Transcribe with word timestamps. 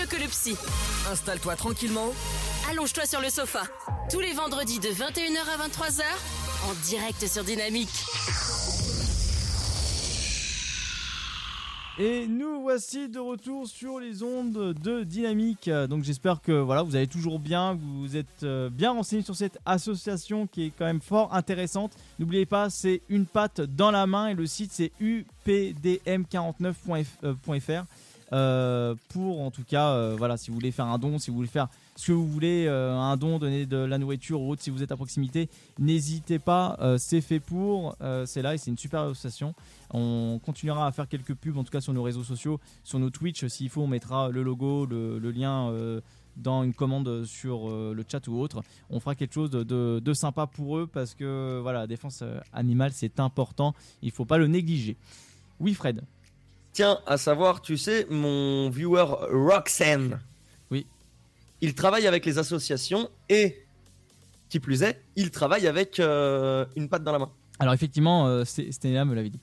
mieux 0.00 0.06
que 0.06 0.16
le 0.16 0.28
psy. 0.28 0.56
Installe-toi 1.10 1.56
tranquillement. 1.56 2.12
Allonge-toi 2.70 3.04
sur 3.06 3.20
le 3.20 3.28
sofa. 3.28 3.62
Tous 4.10 4.20
les 4.20 4.32
vendredis 4.32 4.78
de 4.78 4.88
21h 4.88 5.38
à 5.38 5.58
23h, 5.68 6.02
en 6.68 6.74
direct 6.86 7.26
sur 7.26 7.44
Dynamique. 7.44 7.90
Et 11.98 12.26
nous 12.26 12.62
voici 12.62 13.10
de 13.10 13.18
retour 13.18 13.68
sur 13.68 14.00
les 14.00 14.22
ondes 14.22 14.72
de 14.72 15.02
Dynamique. 15.02 15.68
Donc 15.68 16.04
j'espère 16.04 16.40
que 16.40 16.52
voilà, 16.52 16.82
vous 16.82 16.96
allez 16.96 17.06
toujours 17.06 17.38
bien, 17.38 17.76
que 17.76 17.82
vous 17.82 18.16
êtes 18.16 18.42
euh, 18.42 18.70
bien 18.70 18.92
renseigné 18.92 19.20
sur 19.22 19.36
cette 19.36 19.58
association 19.66 20.46
qui 20.46 20.64
est 20.66 20.72
quand 20.78 20.86
même 20.86 21.02
fort 21.02 21.34
intéressante. 21.34 21.92
N'oubliez 22.18 22.46
pas, 22.46 22.70
c'est 22.70 23.02
une 23.10 23.26
patte 23.26 23.60
dans 23.60 23.90
la 23.90 24.06
main 24.06 24.28
et 24.28 24.34
le 24.34 24.46
site 24.46 24.72
c'est 24.72 24.92
updm49.fr. 25.46 27.84
Euh, 28.32 28.94
pour 29.08 29.40
en 29.40 29.50
tout 29.50 29.64
cas, 29.64 29.90
euh, 29.90 30.14
voilà, 30.16 30.36
si 30.36 30.50
vous 30.50 30.54
voulez 30.54 30.70
faire 30.70 30.86
un 30.86 30.98
don, 30.98 31.18
si 31.18 31.30
vous 31.30 31.36
voulez 31.36 31.48
faire 31.48 31.68
ce 31.96 32.08
que 32.08 32.12
vous 32.12 32.26
voulez, 32.26 32.66
euh, 32.68 32.96
un 32.96 33.16
don, 33.16 33.38
donner 33.38 33.66
de 33.66 33.76
la 33.76 33.98
nourriture 33.98 34.40
ou 34.40 34.50
autre, 34.50 34.62
si 34.62 34.70
vous 34.70 34.82
êtes 34.82 34.92
à 34.92 34.96
proximité, 34.96 35.48
n'hésitez 35.78 36.38
pas, 36.38 36.78
c'est 36.98 37.20
fait 37.20 37.40
pour, 37.40 37.96
c'est 38.26 38.42
là 38.42 38.54
et 38.54 38.58
c'est 38.58 38.70
une 38.70 38.78
super 38.78 39.02
association. 39.02 39.54
On 39.92 40.40
continuera 40.44 40.86
à 40.86 40.92
faire 40.92 41.08
quelques 41.08 41.34
pubs, 41.34 41.56
en 41.56 41.64
tout 41.64 41.72
cas 41.72 41.80
sur 41.80 41.92
nos 41.92 42.02
réseaux 42.02 42.22
sociaux, 42.22 42.60
sur 42.84 42.98
nos 42.98 43.10
Twitch, 43.10 43.46
s'il 43.46 43.68
faut, 43.68 43.82
on 43.82 43.86
mettra 43.86 44.28
le 44.28 44.42
logo, 44.42 44.86
le, 44.86 45.18
lien 45.30 45.72
dans 46.36 46.62
une 46.62 46.72
commande 46.72 47.24
sur 47.24 47.68
le 47.68 48.04
chat 48.08 48.26
ou 48.28 48.38
autre. 48.38 48.62
On 48.88 49.00
fera 49.00 49.14
quelque 49.14 49.34
chose 49.34 49.50
de, 49.50 50.12
sympa 50.14 50.46
pour 50.46 50.78
eux 50.78 50.86
parce 50.86 51.14
que 51.14 51.58
voilà, 51.60 51.80
la 51.80 51.86
défense 51.86 52.22
animale 52.52 52.92
c'est 52.94 53.20
important, 53.20 53.74
il 54.02 54.10
faut 54.10 54.24
pas 54.24 54.38
le 54.38 54.46
négliger. 54.46 54.96
Oui, 55.58 55.74
Fred. 55.74 56.02
Tiens, 56.72 57.00
à 57.06 57.16
savoir, 57.16 57.62
tu 57.62 57.76
sais, 57.76 58.06
mon 58.10 58.70
viewer 58.70 59.04
Roxanne. 59.30 60.20
Oui. 60.70 60.86
Il 61.60 61.74
travaille 61.74 62.06
avec 62.06 62.24
les 62.24 62.38
associations 62.38 63.10
et, 63.28 63.64
qui 64.48 64.60
plus 64.60 64.82
est, 64.82 65.02
il 65.16 65.30
travaille 65.30 65.66
avec 65.66 65.98
euh, 65.98 66.64
une 66.76 66.88
patte 66.88 67.02
dans 67.02 67.12
la 67.12 67.18
main. 67.18 67.30
Alors 67.58 67.74
effectivement, 67.74 68.26
euh, 68.28 68.44
me 68.44 69.14
l'avait 69.14 69.30
dit. 69.30 69.40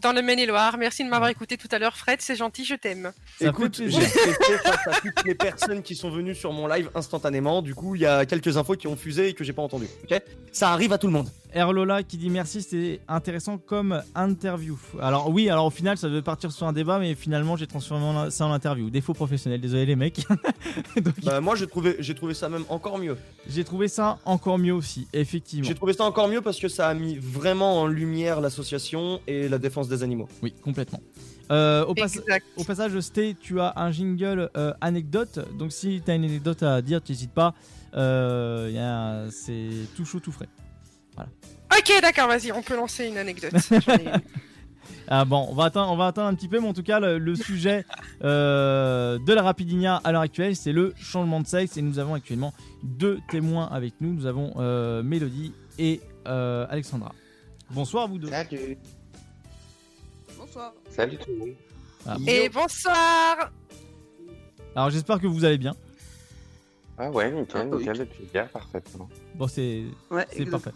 Dans 0.00 0.12
le 0.12 0.22
Maine-et-Loire. 0.22 0.76
Merci 0.76 1.04
de 1.04 1.08
m'avoir 1.08 1.30
écouté 1.30 1.56
tout 1.56 1.68
à 1.70 1.78
l'heure, 1.78 1.96
Fred. 1.96 2.20
C'est 2.20 2.34
gentil, 2.34 2.64
je 2.64 2.74
t'aime. 2.74 3.12
Écoute, 3.40 3.76
fait 3.76 3.90
j'ai 3.90 4.00
testé 4.00 4.58
face 4.58 4.88
à 4.88 5.00
toutes 5.00 5.24
les 5.24 5.36
personnes 5.36 5.82
qui 5.82 5.94
sont 5.94 6.10
venues 6.10 6.34
sur 6.34 6.52
mon 6.52 6.66
live 6.66 6.90
instantanément. 6.96 7.62
Du 7.62 7.76
coup, 7.76 7.94
il 7.94 8.00
y 8.00 8.06
a 8.06 8.26
quelques 8.26 8.56
infos 8.56 8.74
qui 8.74 8.88
ont 8.88 8.96
fusé 8.96 9.28
et 9.28 9.34
que 9.34 9.44
j'ai 9.44 9.52
pas 9.52 9.62
entendu. 9.62 9.86
Ok? 10.02 10.20
Ça 10.50 10.72
arrive 10.72 10.92
à 10.92 10.98
tout 10.98 11.06
le 11.06 11.12
monde. 11.12 11.28
Erlola 11.54 12.02
qui 12.02 12.16
dit 12.18 12.30
merci, 12.30 12.60
c'était 12.62 13.00
intéressant 13.08 13.58
comme 13.58 14.02
interview. 14.14 14.76
Alors 15.00 15.30
oui, 15.30 15.48
alors 15.48 15.66
au 15.66 15.70
final 15.70 15.96
ça 15.96 16.08
devait 16.08 16.20
partir 16.22 16.50
sur 16.52 16.66
un 16.66 16.72
débat, 16.72 16.98
mais 16.98 17.14
finalement 17.14 17.56
j'ai 17.56 17.66
transformé 17.66 18.30
ça 18.30 18.46
en 18.46 18.52
interview. 18.52 18.90
Défaut 18.90 19.14
professionnel, 19.14 19.60
désolé 19.60 19.86
les 19.86 19.96
mecs. 19.96 20.26
Donc, 20.96 21.14
Bah, 21.24 21.40
moi, 21.40 21.54
j'ai 21.56 21.66
trouvé, 21.66 21.96
j'ai 22.00 22.14
trouvé 22.14 22.34
ça 22.34 22.48
même 22.48 22.64
encore 22.68 22.98
mieux. 22.98 23.16
j'ai 23.48 23.64
trouvé 23.64 23.88
ça 23.88 24.18
encore 24.24 24.58
mieux 24.58 24.74
aussi, 24.74 25.06
effectivement. 25.12 25.66
J'ai 25.68 25.74
trouvé 25.74 25.92
ça 25.92 26.04
encore 26.04 26.28
mieux 26.28 26.40
parce 26.40 26.58
que 26.58 26.68
ça 26.68 26.88
a 26.88 26.94
mis 26.94 27.16
vraiment 27.16 27.80
en 27.82 27.86
lumière 27.86 28.40
l'association 28.40 29.20
et 29.26 29.48
la 29.48 29.58
défense 29.58 29.88
des 29.88 30.02
animaux. 30.02 30.28
Oui, 30.42 30.52
complètement. 30.62 31.00
Euh, 31.52 31.84
au, 31.84 31.94
pas- 31.94 32.06
Exact. 32.06 32.46
au 32.56 32.64
passage, 32.64 32.98
Sté, 33.00 33.36
tu 33.38 33.60
as 33.60 33.74
un 33.76 33.92
jingle 33.92 34.50
euh, 34.56 34.72
anecdote. 34.80 35.38
Donc 35.58 35.72
si 35.72 36.02
tu 36.04 36.10
as 36.10 36.14
une 36.14 36.24
anecdote 36.24 36.62
à 36.62 36.82
dire, 36.82 37.00
n'hésite 37.08 37.32
pas. 37.32 37.54
Euh, 37.94 39.28
c'est 39.30 39.68
tout 39.96 40.04
chaud, 40.04 40.20
tout 40.20 40.32
frais. 40.32 40.48
Ok, 41.16 41.92
d'accord, 42.00 42.28
vas-y, 42.28 42.52
on 42.52 42.62
peut 42.62 42.76
lancer 42.76 43.06
une 43.06 43.18
anecdote. 43.18 43.52
Ah 45.06 45.26
bon, 45.26 45.46
on 45.50 45.54
va 45.54 45.64
attendre, 45.64 45.92
on 45.92 45.96
va 45.96 46.06
attendre 46.06 46.28
un 46.28 46.34
petit 46.34 46.48
peu, 46.48 46.58
mais 46.60 46.66
en 46.68 46.72
tout 46.72 46.82
cas, 46.82 46.98
le, 46.98 47.18
le 47.18 47.34
sujet 47.36 47.84
euh, 48.22 49.18
de 49.18 49.32
la 49.34 49.42
Rapidinia 49.42 49.96
à 50.02 50.12
l'heure 50.12 50.22
actuelle, 50.22 50.56
c'est 50.56 50.72
le 50.72 50.94
changement 50.96 51.42
de 51.42 51.46
sexe. 51.46 51.76
Et 51.76 51.82
nous 51.82 51.98
avons 51.98 52.14
actuellement 52.14 52.54
deux 52.82 53.18
témoins 53.30 53.66
avec 53.66 53.92
nous. 54.00 54.14
Nous 54.14 54.24
avons 54.24 54.54
euh, 54.56 55.02
Mélodie 55.02 55.52
et 55.78 56.00
euh, 56.26 56.66
Alexandra. 56.70 57.12
Bonsoir, 57.70 58.08
vous 58.08 58.18
deux. 58.18 58.28
Salut. 58.28 58.78
Bonsoir. 60.38 60.72
Salut 60.88 61.18
tout 61.18 61.30
le 61.32 61.36
monde. 61.36 61.54
Ah, 62.06 62.16
Et 62.26 62.48
bonsoir 62.48 63.50
Alors, 64.74 64.88
j'espère 64.88 65.18
que 65.20 65.26
vous 65.26 65.44
allez 65.44 65.58
bien. 65.58 65.74
Ah 66.96 67.10
ouais, 67.10 67.30
nickel, 67.30 67.60
Ah 67.62 67.66
oui. 67.76 67.78
nickel, 67.80 67.98
depuis 67.98 68.24
hier, 68.32 68.48
parfaitement. 68.48 69.08
Bon, 69.34 69.48
c'est 69.48 69.82
Ouais, 70.10 70.26
C'est 70.32 70.46
parfait. 70.46 70.70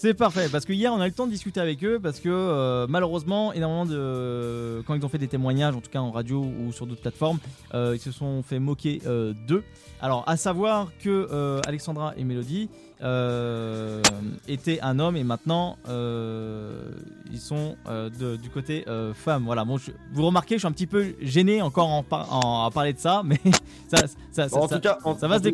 C'est 0.00 0.14
parfait 0.14 0.48
parce 0.52 0.64
que 0.64 0.72
hier 0.72 0.92
on 0.92 1.00
a 1.00 1.06
eu 1.06 1.08
le 1.08 1.14
temps 1.14 1.26
de 1.26 1.32
discuter 1.32 1.58
avec 1.58 1.82
eux 1.82 1.98
parce 2.00 2.20
que 2.20 2.28
euh, 2.28 2.86
malheureusement 2.88 3.52
énormément 3.52 3.84
de 3.84 4.80
quand 4.86 4.94
ils 4.94 5.04
ont 5.04 5.08
fait 5.08 5.18
des 5.18 5.26
témoignages 5.26 5.74
en 5.74 5.80
tout 5.80 5.90
cas 5.90 5.98
en 5.98 6.12
radio 6.12 6.40
ou 6.40 6.70
sur 6.72 6.86
d'autres 6.86 7.00
plateformes 7.00 7.40
euh, 7.74 7.94
ils 7.96 8.00
se 8.00 8.12
sont 8.12 8.44
fait 8.44 8.60
moquer 8.60 9.02
euh, 9.06 9.34
d'eux. 9.48 9.64
Alors 10.00 10.22
à 10.28 10.36
savoir 10.36 10.92
que 11.02 11.60
Alexandra 11.66 12.14
et 12.16 12.22
Mélodie 12.22 12.70
étaient 14.46 14.80
un 14.82 14.98
homme 15.00 15.16
et 15.16 15.24
maintenant 15.24 15.76
ils 15.88 17.40
sont 17.40 17.76
de- 17.88 18.36
du 18.36 18.50
côté 18.50 18.84
femme. 19.14 19.44
Voilà 19.46 19.64
bon 19.64 19.78
je- 19.78 19.90
vous 20.12 20.24
remarquez 20.26 20.54
je 20.54 20.60
suis 20.60 20.68
un 20.68 20.72
petit 20.72 20.86
peu 20.86 21.14
gêné 21.20 21.60
encore 21.60 21.88
en, 21.88 22.04
par- 22.04 22.32
en- 22.32 22.66
à 22.66 22.70
parler 22.70 22.92
de 22.92 22.98
ça 23.00 23.22
mais 23.24 23.40
ça 23.88 24.06
ça, 24.30 24.48
ça, 24.48 24.56
Bon, 24.56 24.62
en 24.64 24.68
ça- 24.68 24.76
tout 24.76 24.82
cas, 24.82 24.98
en, 25.02 25.16
ça 25.18 25.26
va 25.26 25.34
en 25.34 25.38
se 25.38 25.42
tout 25.48 25.52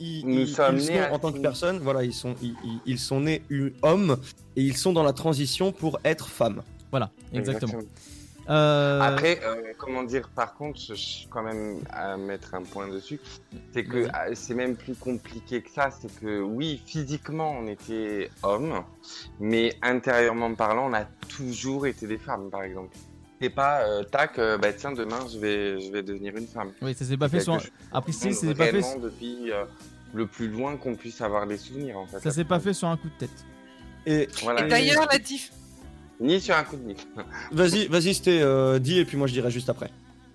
ils- 0.00 0.26
nous 0.26 0.40
ils- 0.42 0.48
sommes 0.48 0.76
ils 0.76 0.82
sont, 0.82 0.98
à- 0.98 1.12
en 1.12 1.18
tant 1.18 1.32
que 1.32 1.38
personne, 1.38 1.78
voilà, 1.78 2.04
ils 2.04 2.12
sont, 2.14 2.34
ils, 2.42 2.54
ils- 2.64 2.80
ils 2.86 2.98
sont 2.98 3.20
nés 3.20 3.42
hommes 3.82 4.16
et 4.56 4.62
ils 4.62 4.76
sont 4.76 4.92
dans 4.92 5.02
la 5.02 5.12
transition 5.12 5.72
pour 5.72 5.98
être 6.04 6.28
femmes. 6.28 6.62
voilà 6.90 7.10
exactement. 7.32 7.74
Euh, 8.50 9.00
Après, 9.02 9.40
euh, 9.44 9.74
comment 9.76 10.02
dire, 10.04 10.30
par 10.34 10.54
contre, 10.54 10.80
je 10.80 10.94
suis 10.94 11.26
quand 11.28 11.42
même 11.42 11.80
à 11.90 12.16
mettre 12.16 12.54
un 12.54 12.62
point 12.62 12.88
dessus, 12.88 13.20
c'est 13.74 13.84
que 13.84 14.08
ah, 14.14 14.34
c'est 14.34 14.54
même 14.54 14.74
plus 14.74 14.94
compliqué 14.94 15.60
que 15.60 15.68
ça, 15.70 15.90
c'est 15.90 16.10
que 16.18 16.40
oui, 16.40 16.80
physiquement, 16.86 17.50
on 17.60 17.66
était 17.66 18.30
hommes, 18.42 18.82
mais 19.38 19.76
intérieurement 19.82 20.54
parlant, 20.54 20.88
on 20.90 20.94
a 20.94 21.04
toujours 21.28 21.86
été 21.86 22.06
des 22.06 22.16
femmes, 22.16 22.48
par 22.48 22.62
exemple. 22.62 22.96
C'est 23.40 23.50
pas, 23.50 23.82
euh, 23.82 24.02
tac, 24.02 24.38
euh, 24.38 24.58
bah 24.58 24.72
tiens, 24.72 24.92
demain, 24.92 25.20
je 25.32 25.38
vais, 25.38 25.80
je 25.80 25.92
vais 25.92 26.02
devenir 26.02 26.36
une 26.36 26.46
femme. 26.46 26.72
oui 26.82 26.94
ça 26.94 27.04
s'est 27.04 27.16
pas 27.16 27.28
fait 27.28 27.40
sur 27.40 27.56
après 27.92 28.12
si 28.12 28.28
qu'on 28.28 28.34
c'est 28.34 28.54
pas 28.54 28.66
fait 28.66 28.98
depuis 29.00 29.52
euh, 29.52 29.64
le 30.12 30.26
plus 30.26 30.48
loin 30.48 30.76
qu'on 30.76 30.96
puisse 30.96 31.20
avoir 31.20 31.46
des 31.46 31.56
souvenirs, 31.56 31.98
en 31.98 32.06
fait. 32.06 32.18
Ça 32.20 32.30
s'est 32.30 32.44
pas 32.44 32.58
fait 32.58 32.72
sur 32.72 32.88
un 32.88 32.96
coup 32.96 33.08
de 33.08 33.26
tête. 33.26 33.44
Et 34.06 34.28
Voilà. 34.42 34.64
Et 34.64 34.68
d'ailleurs, 34.68 35.06
la 35.10 35.18
diff... 35.18 35.52
Ni 36.20 36.40
sur 36.40 36.56
un 36.56 36.64
coup 36.64 36.76
de 36.76 36.82
nif. 36.82 37.06
vas-y, 37.52 37.86
vas-y, 37.86 38.14
c'était 38.14 38.40
euh, 38.40 38.78
dit 38.80 38.98
et 38.98 39.04
puis 39.04 39.16
moi 39.16 39.28
je 39.28 39.32
dirai 39.32 39.50
juste 39.50 39.68
après. 39.68 39.90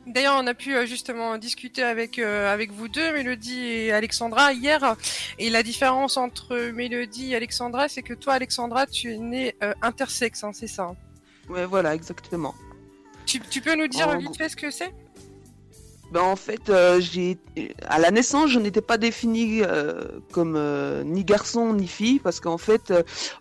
D'ailleurs, 0.05 0.35
on 0.37 0.47
a 0.47 0.53
pu 0.53 0.75
justement 0.85 1.37
discuter 1.37 1.81
avec 1.81 2.19
euh, 2.19 2.53
avec 2.53 2.71
vous 2.71 2.89
deux, 2.89 3.13
Mélodie 3.13 3.59
et 3.59 3.91
Alexandra, 3.93 4.51
hier. 4.51 4.95
Et 5.39 5.49
la 5.49 5.63
différence 5.63 6.17
entre 6.17 6.71
Mélodie 6.71 7.31
et 7.31 7.35
Alexandra, 7.35 7.87
c'est 7.87 8.01
que 8.01 8.13
toi, 8.13 8.33
Alexandra, 8.33 8.85
tu 8.85 9.13
es 9.13 9.17
née 9.17 9.55
euh, 9.63 9.73
intersexe, 9.81 10.43
hein, 10.43 10.51
c'est 10.53 10.67
ça 10.67 10.83
hein? 10.83 10.95
Ouais, 11.49 11.65
voilà, 11.65 11.95
exactement. 11.95 12.53
Tu, 13.25 13.39
tu 13.39 13.61
peux 13.61 13.75
nous 13.75 13.87
dire 13.87 14.07
En 14.09 14.17
vite 14.17 14.37
fait 14.37 14.49
ce 14.49 14.55
que 14.55 14.71
c'est? 14.71 14.93
Ben, 16.11 16.21
en 16.21 16.35
fait, 16.35 16.69
euh, 16.69 16.99
j'ai 17.01 17.37
à 17.87 17.97
la 17.97 18.11
naissance, 18.11 18.51
je 18.51 18.59
n'étais 18.59 18.81
pas 18.81 18.97
définie 18.99 19.63
euh, 19.63 20.03
comme 20.31 20.55
euh, 20.55 21.03
ni 21.03 21.23
garçon 21.25 21.73
ni 21.73 21.87
fille 21.87 22.19
parce 22.19 22.39
qu'en 22.39 22.59
fait, 22.59 22.93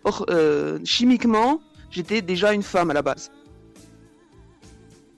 or- 0.03 0.25
chimiquement, 0.83 1.61
j'étais 1.91 2.21
déjà 2.23 2.51
une 2.51 2.63
femme 2.63 2.89
à 2.89 2.93
la 2.95 3.03
base. 3.03 3.29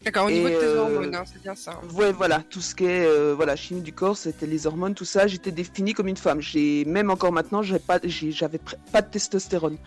D'accord, 0.03 0.27
au 0.27 0.29
niveau 0.29 0.49
de 0.49 0.53
tes 0.59 0.65
hormones, 0.77 1.15
hein, 1.15 1.23
c'est 1.25 1.41
bien 1.41 1.55
ça. 1.55 1.71
hein. 1.81 1.87
Ouais, 1.95 2.11
voilà, 2.11 2.43
tout 2.49 2.61
ce 2.61 2.75
qui 2.75 2.85
est 2.85 3.33
voilà 3.33 3.55
chimie 3.55 3.81
du 3.81 3.93
corps, 3.93 4.17
c'était 4.17 4.45
les 4.45 4.67
hormones, 4.67 4.93
tout 4.93 5.05
ça, 5.05 5.25
j'étais 5.25 5.51
définie 5.51 5.93
comme 5.93 6.07
une 6.09 6.17
femme. 6.17 6.41
J'ai 6.41 6.83
même 6.85 7.09
encore 7.09 7.31
maintenant, 7.31 7.61
pas, 7.87 7.99
j'avais 8.03 8.59
pas 8.91 9.01
de 9.01 9.09
testostérone. 9.09 9.77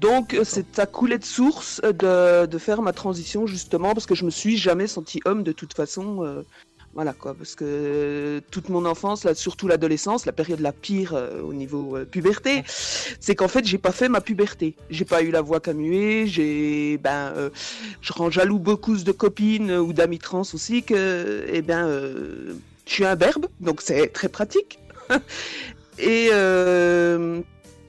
Donc 0.00 0.36
c'est 0.44 0.74
ça 0.74 0.86
coulait 0.86 1.18
de 1.18 1.24
source 1.24 1.80
euh, 1.84 1.92
de, 1.92 2.46
de 2.46 2.58
faire 2.58 2.82
ma 2.82 2.92
transition 2.92 3.46
justement 3.46 3.94
parce 3.94 4.06
que 4.06 4.14
je 4.14 4.24
me 4.24 4.30
suis 4.30 4.56
jamais 4.58 4.86
senti 4.86 5.20
homme 5.24 5.42
de 5.42 5.52
toute 5.52 5.74
façon. 5.74 6.24
euh, 6.24 6.42
voilà 6.94 7.12
quoi, 7.12 7.34
parce 7.34 7.54
que 7.54 7.64
euh, 7.66 8.40
toute 8.50 8.70
mon 8.70 8.86
enfance, 8.86 9.24
là, 9.24 9.34
surtout 9.34 9.68
l'adolescence, 9.68 10.24
la 10.24 10.32
période 10.32 10.60
la 10.60 10.72
pire 10.72 11.12
euh, 11.14 11.42
au 11.42 11.52
niveau 11.52 11.94
euh, 11.94 12.06
puberté, 12.06 12.62
c'est 12.66 13.34
qu'en 13.34 13.48
fait 13.48 13.66
j'ai 13.66 13.76
pas 13.76 13.92
fait 13.92 14.08
ma 14.08 14.22
puberté. 14.22 14.74
J'ai 14.88 15.04
pas 15.04 15.20
eu 15.22 15.30
la 15.30 15.42
voix 15.42 15.60
muer, 15.74 16.26
j'ai 16.26 16.96
ben 16.96 17.34
je 18.00 18.12
rends 18.14 18.30
jaloux 18.30 18.58
beaucoup 18.58 18.96
de 18.96 19.12
copines 19.12 19.72
ou 19.72 19.92
d'amis 19.92 20.18
trans 20.18 20.40
aussi 20.54 20.82
que 20.84 21.44
eh 21.52 21.60
ben 21.60 21.86
je 22.86 22.92
suis 22.92 23.04
un 23.04 23.14
berbe, 23.16 23.46
donc 23.60 23.82
c'est 23.82 24.08
très 24.08 24.30
pratique. 24.30 24.78
Et 25.98 26.30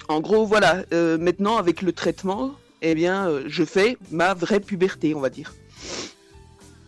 en 0.08 0.20
gros 0.22 0.46
voilà, 0.46 0.84
euh, 0.94 1.18
maintenant 1.18 1.58
avec 1.58 1.82
le 1.82 1.92
traitement, 1.92 2.54
eh 2.82 2.96
bien 2.96 3.28
euh, 3.28 3.44
je 3.48 3.64
fais 3.64 3.98
ma 4.12 4.34
vraie 4.34 4.60
puberté, 4.60 5.14
on 5.16 5.20
va 5.20 5.30
dire. 5.30 5.54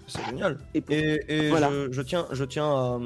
C'est 0.07 0.25
génial. 0.25 0.57
Et, 0.73 0.83
Et, 0.89 1.19
et 1.27 1.49
Voilà. 1.49 1.69
je, 1.71 1.91
je 1.91 2.01
tiens, 2.01 2.27
je 2.31 2.43
tiens 2.43 2.99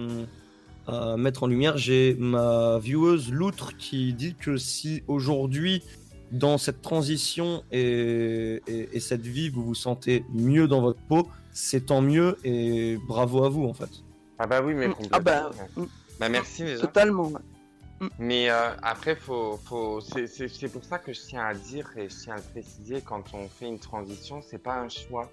à, 0.87 1.13
à 1.13 1.17
mettre 1.17 1.43
en 1.43 1.47
lumière, 1.47 1.77
j'ai 1.77 2.15
ma 2.17 2.79
vieweuse 2.79 3.31
Loutre 3.31 3.75
qui 3.77 4.13
dit 4.13 4.35
que 4.35 4.57
si 4.57 5.03
aujourd'hui 5.07 5.83
dans 6.31 6.57
cette 6.57 6.81
transition 6.81 7.63
et, 7.71 8.61
et- 8.67 8.89
et 8.93 8.99
cette 8.99 9.21
vie, 9.25 9.49
vous 9.49 9.63
vous 9.63 9.75
sentez 9.75 10.25
mieux 10.33 10.67
dans 10.67 10.81
votre 10.81 10.99
peau, 11.07 11.27
c'est 11.51 11.85
tant 11.87 12.01
mieux 12.01 12.37
et 12.43 12.97
bravo 13.07 13.43
à 13.43 13.49
vous 13.49 13.65
en 13.65 13.73
fait. 13.73 13.89
Ah 14.39 14.47
bah 14.47 14.61
oui, 14.63 14.73
mais 14.73 14.87
Mm. 14.87 14.93
complètement. 14.93 15.17
Ah 15.17 15.19
bah, 15.19 15.51
mm. 15.77 15.83
Bah 16.19 16.29
merci 16.29 16.63
déjà. 16.63 16.81
Totalement. 16.81 17.31
Ouais. 18.03 18.09
Mais 18.19 18.49
euh, 18.49 18.69
après, 18.81 19.15
faut, 19.15 19.59
faut, 19.65 20.01
c'est- 20.01 20.27
c'est 20.27 20.47
c'est 20.47 20.69
pour 20.69 20.83
ça 20.83 20.99
que 20.99 21.13
je 21.13 21.21
tiens 21.21 21.45
à 21.45 21.53
dire 21.53 21.89
et 21.97 22.09
je 22.09 22.15
tiens 22.15 22.33
à 22.33 22.37
le 22.37 22.43
préciser, 22.43 23.01
quand 23.01 23.23
on 23.33 23.47
fait 23.49 23.67
une 23.67 23.79
transition, 23.79 24.41
c'est 24.41 24.57
pas 24.61 24.75
un 24.79 24.89
choix. 24.89 25.31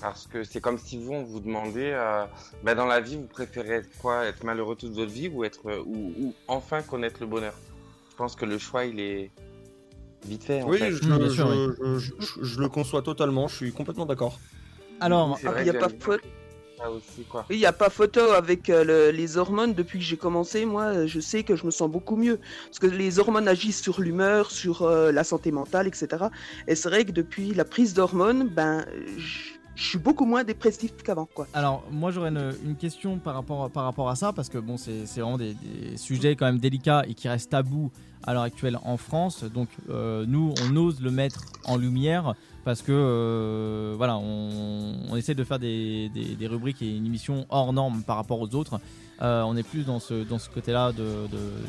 Parce 0.00 0.26
que 0.26 0.44
c'est 0.44 0.60
comme 0.60 0.76
si 0.78 1.02
vous, 1.02 1.12
on 1.14 1.24
vous 1.24 1.40
demandait, 1.40 1.92
euh, 1.94 2.26
bah, 2.62 2.74
dans 2.74 2.84
la 2.84 3.00
vie, 3.00 3.16
vous 3.16 3.26
préférez 3.26 3.76
être 3.76 3.88
quoi? 3.98 4.26
Être 4.26 4.44
malheureux 4.44 4.76
toute 4.76 4.92
votre 4.92 5.10
vie 5.10 5.28
ou, 5.28 5.42
être, 5.42 5.66
euh, 5.70 5.82
ou, 5.86 6.12
ou 6.20 6.34
enfin 6.48 6.82
connaître 6.82 7.16
le 7.20 7.26
bonheur? 7.26 7.54
Je 8.10 8.16
pense 8.16 8.36
que 8.36 8.44
le 8.44 8.58
choix, 8.58 8.84
il 8.84 9.00
est 9.00 9.30
vite 10.26 10.44
fait. 10.44 10.62
En 10.62 10.68
Oui, 10.68 10.78
fait. 10.78 10.90
je, 10.90 11.04
Mm, 11.04 11.22
je- 11.22 11.28
sûr, 11.28 11.50
je- 11.52 11.98
je- 11.98 12.12
je- 12.20 12.42
je 12.44 12.60
le 12.60 12.68
conçois 12.68 13.00
totalement, 13.00 13.48
je 13.48 13.56
suis 13.56 13.72
complètement 13.72 14.04
d'accord. 14.04 14.38
Alors, 15.00 15.38
il 15.60 15.66
y 15.66 15.70
a 15.70 15.74
pas 15.74 15.88
il 17.50 17.58
n'y 17.58 17.66
a 17.66 17.72
pas 17.72 17.90
photo 17.90 18.20
avec 18.20 18.70
euh, 18.70 18.84
le- 18.84 19.10
les 19.10 19.36
hormones. 19.38 19.74
Depuis 19.74 19.98
que 19.98 20.04
j'ai 20.04 20.16
commencé, 20.16 20.66
moi, 20.66 20.84
euh, 20.84 21.06
je 21.06 21.20
sais 21.20 21.42
que 21.42 21.56
je 21.56 21.64
me 21.64 21.70
sens 21.70 21.90
beaucoup 21.90 22.16
mieux. 22.16 22.38
Parce 22.66 22.78
que 22.78 22.86
les 22.86 23.18
hormones 23.18 23.48
agissent 23.48 23.80
sur 23.82 24.00
l'humeur, 24.00 24.50
sur 24.50 24.82
euh, 24.82 25.10
la 25.12 25.24
santé 25.24 25.50
mentale, 25.52 25.86
etc. 25.86 26.24
Et 26.68 26.74
c'est 26.74 26.88
vrai 26.88 27.04
que 27.04 27.12
depuis 27.12 27.54
la 27.54 27.64
prise 27.64 27.94
d'hormones, 27.94 28.48
ben, 28.48 28.84
je 29.18 29.55
je 29.76 29.84
suis 29.90 29.98
beaucoup 29.98 30.24
moins 30.24 30.42
dépressif 30.42 30.90
qu'avant, 31.04 31.28
quoi. 31.32 31.46
Alors, 31.52 31.84
moi 31.92 32.10
j'aurais 32.10 32.30
une, 32.30 32.74
question 32.76 33.18
par 33.18 33.34
rapport, 33.34 33.70
par 33.70 33.84
rapport 33.84 34.08
à 34.08 34.16
ça, 34.16 34.32
parce 34.32 34.48
que 34.48 34.56
bon, 34.58 34.78
c'est 34.78 35.04
vraiment 35.20 35.36
des, 35.36 35.54
sujets 35.96 36.34
quand 36.34 36.46
même 36.46 36.58
délicats 36.58 37.04
et 37.06 37.14
qui 37.14 37.28
restent 37.28 37.50
tabous 37.50 37.92
à 38.24 38.32
l'heure 38.32 38.42
actuelle 38.42 38.78
en 38.84 38.96
France. 38.96 39.44
Donc, 39.44 39.68
euh, 39.90 40.24
nous, 40.26 40.54
on 40.64 40.76
ose 40.76 41.00
le 41.00 41.10
mettre 41.10 41.42
en 41.66 41.76
lumière 41.76 42.34
parce 42.64 42.80
que 42.82 42.90
euh, 42.90 43.94
voilà, 43.96 44.16
on, 44.16 44.94
on 45.10 45.16
essaie 45.16 45.34
de 45.34 45.44
faire 45.44 45.58
des, 45.58 46.08
des- 46.08 46.46
rubriques 46.48 46.80
et 46.82 46.96
une 46.96 47.06
émission 47.06 47.46
hors 47.50 47.72
norme 47.72 48.02
par 48.02 48.16
rapport 48.16 48.40
aux 48.40 48.52
autres. 48.54 48.80
Euh, 49.22 49.42
on 49.42 49.56
est 49.56 49.62
plus 49.62 49.84
dans 49.84 50.00
ce, 50.00 50.24
dans 50.24 50.38
ce 50.38 50.48
côté-là 50.50 50.92
de, 50.92 51.04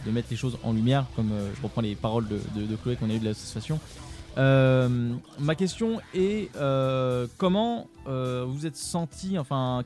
de- 0.06 0.12
mettre 0.12 0.30
les 0.32 0.38
choses 0.38 0.58
en 0.64 0.72
lumière, 0.72 1.06
comme 1.16 1.30
je 1.56 1.62
reprends 1.62 1.82
les 1.82 1.96
paroles 1.96 2.28
de- 2.28 2.66
de 2.66 2.76
Chloé 2.78 2.96
qu'on 2.96 3.10
a 3.10 3.14
eu 3.14 3.20
de 3.20 3.26
l'association. 3.26 3.80
Euh, 4.38 5.16
ma 5.40 5.56
question 5.56 6.00
est 6.14 6.56
euh, 6.56 7.28
comment 7.38 7.88
euh, 8.08 8.46
vous 8.48 8.68
êtes 8.68 8.76
senti, 8.76 9.40
enfin, 9.40 9.84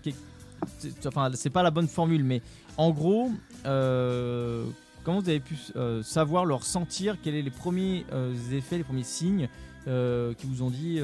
enfin, 1.06 1.32
c'est 1.36 1.50
pas 1.50 1.64
la 1.64 1.72
bonne 1.72 1.88
formule, 1.88 2.24
mais 2.24 2.42
en 2.78 2.92
gros, 2.92 3.32
comment 3.64 5.20
vous 5.20 5.30
avez 5.30 5.40
pu 5.40 5.56
savoir, 6.04 6.46
leur 6.46 6.64
sentir, 6.64 7.18
quels 7.22 7.38
sont 7.38 7.46
les 7.46 7.52
premiers 7.52 8.06
effets, 8.52 8.78
les 8.78 8.84
premiers 8.84 9.04
signes 9.04 9.48
qui 9.86 10.48
vous 10.48 10.64
ont 10.64 10.70
dit, 10.70 11.00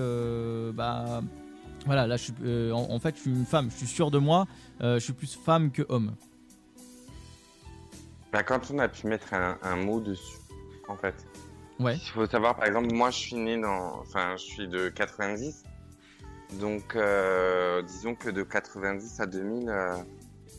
bah, 0.74 1.22
voilà, 1.86 2.06
là, 2.06 2.18
je 2.18 2.24
suis, 2.24 2.34
en, 2.74 3.00
fait, 3.00 3.16
je 3.16 3.22
suis 3.22 3.32
une 3.32 3.46
femme, 3.46 3.70
je 3.72 3.78
suis 3.78 3.88
sûr 3.88 4.12
de 4.12 4.18
moi, 4.18 4.46
je 4.82 5.00
suis 5.00 5.14
plus 5.14 5.36
femme 5.36 5.72
que 5.72 5.84
homme. 5.90 6.16
Bah, 8.34 8.44
quand 8.44 8.72
on 8.72 8.80
a 8.80 8.90
pu 8.90 9.08
mettre 9.08 9.34
un 9.34 9.76
mot 9.78 10.02
dessus, 10.02 10.38
en 10.90 10.98
fait. 10.98 11.16
Ouais. 11.80 11.96
Il 11.96 12.10
faut 12.10 12.26
savoir, 12.26 12.56
par 12.56 12.66
exemple, 12.66 12.94
moi, 12.94 13.12
je 13.12 13.18
suis 13.18 13.36
né 13.36 13.60
dans, 13.60 14.00
enfin, 14.00 14.36
je 14.38 14.44
suis 14.44 14.68
de 14.68 14.90
90. 14.90 15.64
Donc, 16.60 16.96
euh, 16.96 17.82
disons 17.82 18.16
que 18.16 18.30
de 18.30 18.44
90 18.44 19.20
à 19.20 19.26
2000, 19.26 19.70
euh, 19.70 19.96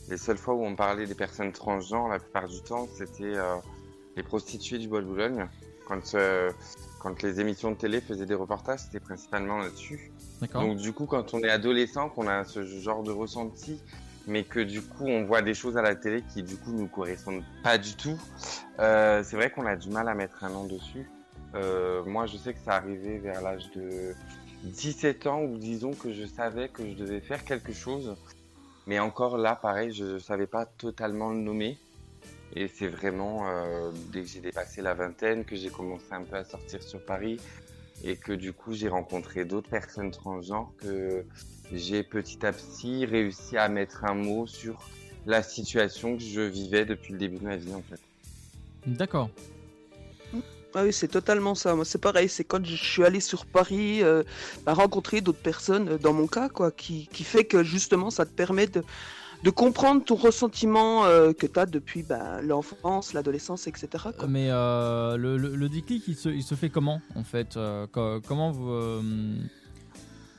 les 0.09 0.17
seules 0.17 0.37
fois 0.37 0.53
où 0.53 0.63
on 0.63 0.75
parlait 0.75 1.05
des 1.05 1.15
personnes 1.15 1.51
transgenres, 1.51 2.09
la 2.09 2.19
plupart 2.19 2.47
du 2.47 2.61
temps, 2.61 2.87
c'était 2.95 3.35
euh, 3.35 3.55
les 4.15 4.23
prostituées 4.23 4.77
du 4.77 4.87
Bois 4.87 5.01
de 5.01 5.05
Boulogne. 5.05 5.47
Quand, 5.87 6.13
euh, 6.13 6.51
quand 6.99 7.23
les 7.23 7.39
émissions 7.39 7.71
de 7.71 7.75
télé 7.75 8.01
faisaient 8.01 8.25
des 8.25 8.35
reportages, 8.35 8.81
c'était 8.81 8.99
principalement 8.99 9.57
là-dessus. 9.57 10.11
Donc 10.53 10.77
du 10.77 10.93
coup, 10.93 11.05
quand 11.05 11.33
on 11.33 11.39
est 11.39 11.49
adolescent, 11.49 12.09
qu'on 12.09 12.27
a 12.27 12.43
ce 12.43 12.63
genre 12.63 13.03
de 13.03 13.11
ressenti, 13.11 13.81
mais 14.29 14.43
que 14.43 14.59
du 14.59 14.81
coup 14.81 15.07
on 15.07 15.25
voit 15.25 15.41
des 15.41 15.53
choses 15.53 15.75
à 15.75 15.81
la 15.81 15.95
télé 15.95 16.21
qui 16.21 16.43
du 16.43 16.55
coup 16.55 16.71
nous 16.71 16.87
correspondent 16.87 17.43
pas 17.63 17.77
du 17.77 17.95
tout, 17.95 18.17
euh, 18.79 19.23
c'est 19.23 19.35
vrai 19.35 19.49
qu'on 19.49 19.65
a 19.65 19.75
du 19.75 19.89
mal 19.89 20.07
à 20.07 20.13
mettre 20.13 20.43
un 20.43 20.49
nom 20.49 20.65
dessus. 20.65 21.09
Euh, 21.55 22.03
moi, 22.05 22.27
je 22.27 22.37
sais 22.37 22.53
que 22.53 22.59
ça 22.59 22.75
arrivait 22.75 23.17
vers 23.17 23.41
l'âge 23.41 23.71
de 23.71 24.13
17 24.63 25.27
ans 25.27 25.41
où 25.41 25.57
disons 25.57 25.93
que 25.93 26.13
je 26.13 26.25
savais 26.25 26.69
que 26.69 26.87
je 26.87 26.93
devais 26.93 27.21
faire 27.21 27.43
quelque 27.43 27.73
chose, 27.73 28.15
mais 28.87 28.99
encore 28.99 29.37
là, 29.37 29.55
pareil, 29.55 29.91
je 29.91 30.19
savais 30.19 30.47
pas 30.47 30.65
totalement 30.65 31.29
le 31.31 31.39
nommer. 31.39 31.77
Et 32.55 32.67
c'est 32.67 32.87
vraiment 32.87 33.47
euh, 33.47 33.91
dès 34.11 34.21
que 34.21 34.27
j'ai 34.27 34.41
dépassé 34.41 34.81
la 34.81 34.93
vingtaine 34.93 35.45
que 35.45 35.55
j'ai 35.55 35.69
commencé 35.69 36.05
un 36.11 36.23
peu 36.23 36.35
à 36.35 36.43
sortir 36.43 36.81
sur 36.81 37.03
Paris 37.05 37.39
et 38.03 38.15
que 38.15 38.31
du 38.31 38.53
coup 38.53 38.73
j'ai 38.73 38.87
rencontré 38.87 39.45
d'autres 39.45 39.69
personnes 39.69 40.09
transgenres 40.09 40.71
que 40.77 41.25
j'ai 41.73 42.03
petit 42.03 42.45
à 42.45 42.51
petit 42.51 43.05
réussi 43.05 43.57
à 43.57 43.67
mettre 43.69 44.05
un 44.05 44.15
mot 44.15 44.47
sur 44.47 44.79
la 45.25 45.43
situation 45.43 46.15
que 46.17 46.23
je 46.23 46.41
vivais 46.41 46.85
depuis 46.85 47.13
le 47.13 47.19
début 47.19 47.37
de 47.37 47.43
ma 47.45 47.55
vie 47.55 47.73
en 47.73 47.81
fait. 47.81 47.99
D'accord. 48.87 49.29
Ah 50.75 50.83
oui, 50.83 50.93
c'est 50.93 51.07
totalement 51.07 51.55
ça. 51.55 51.73
Moi, 51.75 51.83
c'est 51.83 51.97
pareil. 51.99 52.29
C'est 52.29 52.43
quand 52.43 52.63
je 52.63 52.75
suis 52.75 53.03
allé 53.03 53.19
sur 53.19 53.47
Paris, 53.47 54.03
euh, 54.03 54.21
rencontrer 54.67 55.19
d'autres 55.19 55.41
personnes, 55.41 55.89
euh, 55.89 55.97
dans 55.97 56.13
mon 56.13 56.27
cas, 56.27 56.47
quoi, 56.47 56.69
qui, 56.71 57.07
qui 57.11 57.23
fait 57.23 57.43
que 57.43 57.63
justement, 57.63 58.11
ça 58.11 58.23
te 58.27 58.31
permet 58.31 58.67
de, 58.67 58.83
de 59.43 59.49
comprendre 59.49 60.03
ton 60.05 60.13
ressentiment 60.13 61.05
euh, 61.05 61.33
que 61.33 61.47
tu 61.47 61.59
as 61.59 61.65
depuis 61.65 62.03
bah, 62.03 62.39
l'enfance, 62.43 63.13
l'adolescence, 63.13 63.65
etc. 63.65 63.87
quoi. 64.15 64.27
Mais 64.27 64.49
euh, 64.51 65.17
le, 65.17 65.37
le- 65.37 65.55
le 65.55 65.69
déclic, 65.69 66.03
il 66.07 66.15
se, 66.15 66.29
il 66.29 66.43
se 66.43 66.53
fait 66.53 66.69
comment 66.69 67.01
en 67.15 67.23
fait 67.23 67.57
euh, 67.57 67.87
co- 67.87 68.21
Comment 68.27 68.51
vous 68.51 68.69
euh, 68.69 69.01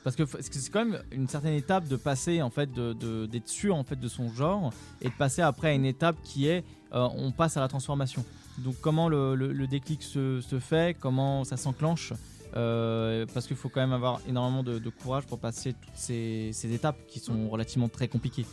Parce 0.03 0.15
que 0.15 0.23
c'est 0.39 0.71
quand 0.71 0.83
même 0.85 1.01
une 1.11 1.27
certaine 1.27 1.53
étape 1.53 1.87
de 1.87 1.95
passer 1.95 2.41
en 2.41 2.49
fait 2.49 2.71
de 2.73 2.93
de- 2.93 3.25
d'être 3.27 3.47
sûr 3.47 3.75
en 3.75 3.83
fait 3.83 3.99
de 3.99 4.07
son 4.07 4.29
genre 4.33 4.73
et 5.01 5.09
de 5.09 5.13
passer 5.13 5.41
après 5.43 5.69
à 5.69 5.73
une 5.73 5.85
étape 5.85 6.15
qui 6.23 6.47
est 6.47 6.63
euh, 6.93 7.07
on 7.15 7.31
passe 7.31 7.55
à 7.57 7.59
la 7.59 7.67
transformation. 7.67 8.25
Donc 8.59 8.75
comment 8.81 9.07
le, 9.09 9.35
le- 9.35 9.53
le 9.53 9.67
déclic 9.67 10.01
se, 10.03 10.41
se 10.41 10.59
fait 10.59 10.97
Comment 10.99 11.43
ça 11.43 11.55
s'enclenche 11.57 12.13
Euh, 12.57 13.25
Parce 13.33 13.47
qu'il 13.47 13.55
faut 13.55 13.69
quand 13.69 13.79
même 13.79 13.93
avoir 13.93 14.19
énormément 14.27 14.61
de, 14.63 14.77
de 14.77 14.89
courage 14.89 15.25
pour 15.25 15.39
passer 15.39 15.71
toutes 15.73 15.95
ces, 15.95 16.49
ces 16.51 16.73
étapes 16.73 16.97
qui 17.07 17.19
sont 17.19 17.47
relativement 17.49 17.87
très 17.87 18.09
compliquées. 18.09 18.45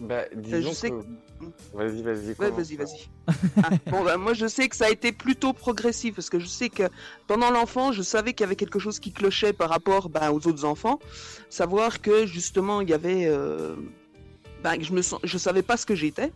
Bah, 0.00 0.24
disons 0.34 0.72
sais 0.72 0.90
que... 0.90 0.96
Vas-y, 1.72 2.02
vas-y. 2.02 2.34
Ouais, 2.38 2.50
vas-y, 2.50 2.76
vas-y. 2.76 3.08
Ah, 3.62 3.70
bon, 3.90 4.04
bah, 4.04 4.16
moi, 4.16 4.34
je 4.34 4.46
sais 4.46 4.68
que 4.68 4.76
ça 4.76 4.86
a 4.86 4.90
été 4.90 5.12
plutôt 5.12 5.52
progressif 5.52 6.14
parce 6.14 6.30
que 6.30 6.38
je 6.38 6.46
sais 6.46 6.68
que 6.68 6.84
pendant 7.26 7.50
l'enfance, 7.50 7.94
je 7.94 8.02
savais 8.02 8.32
qu'il 8.32 8.44
y 8.44 8.46
avait 8.46 8.56
quelque 8.56 8.78
chose 8.78 8.98
qui 8.98 9.12
clochait 9.12 9.52
par 9.52 9.68
rapport 9.68 10.08
bah, 10.08 10.32
aux 10.32 10.46
autres 10.46 10.64
enfants. 10.64 10.98
Savoir 11.50 12.00
que 12.00 12.26
justement, 12.26 12.80
il 12.80 12.90
y 12.90 12.94
avait. 12.94 13.26
euh, 13.26 13.76
bah, 14.62 14.72
je 14.80 14.92
ne 14.92 15.02
je 15.02 15.38
savais 15.38 15.62
pas 15.62 15.76
ce 15.76 15.86
que 15.86 15.94
j'étais. 15.94 16.32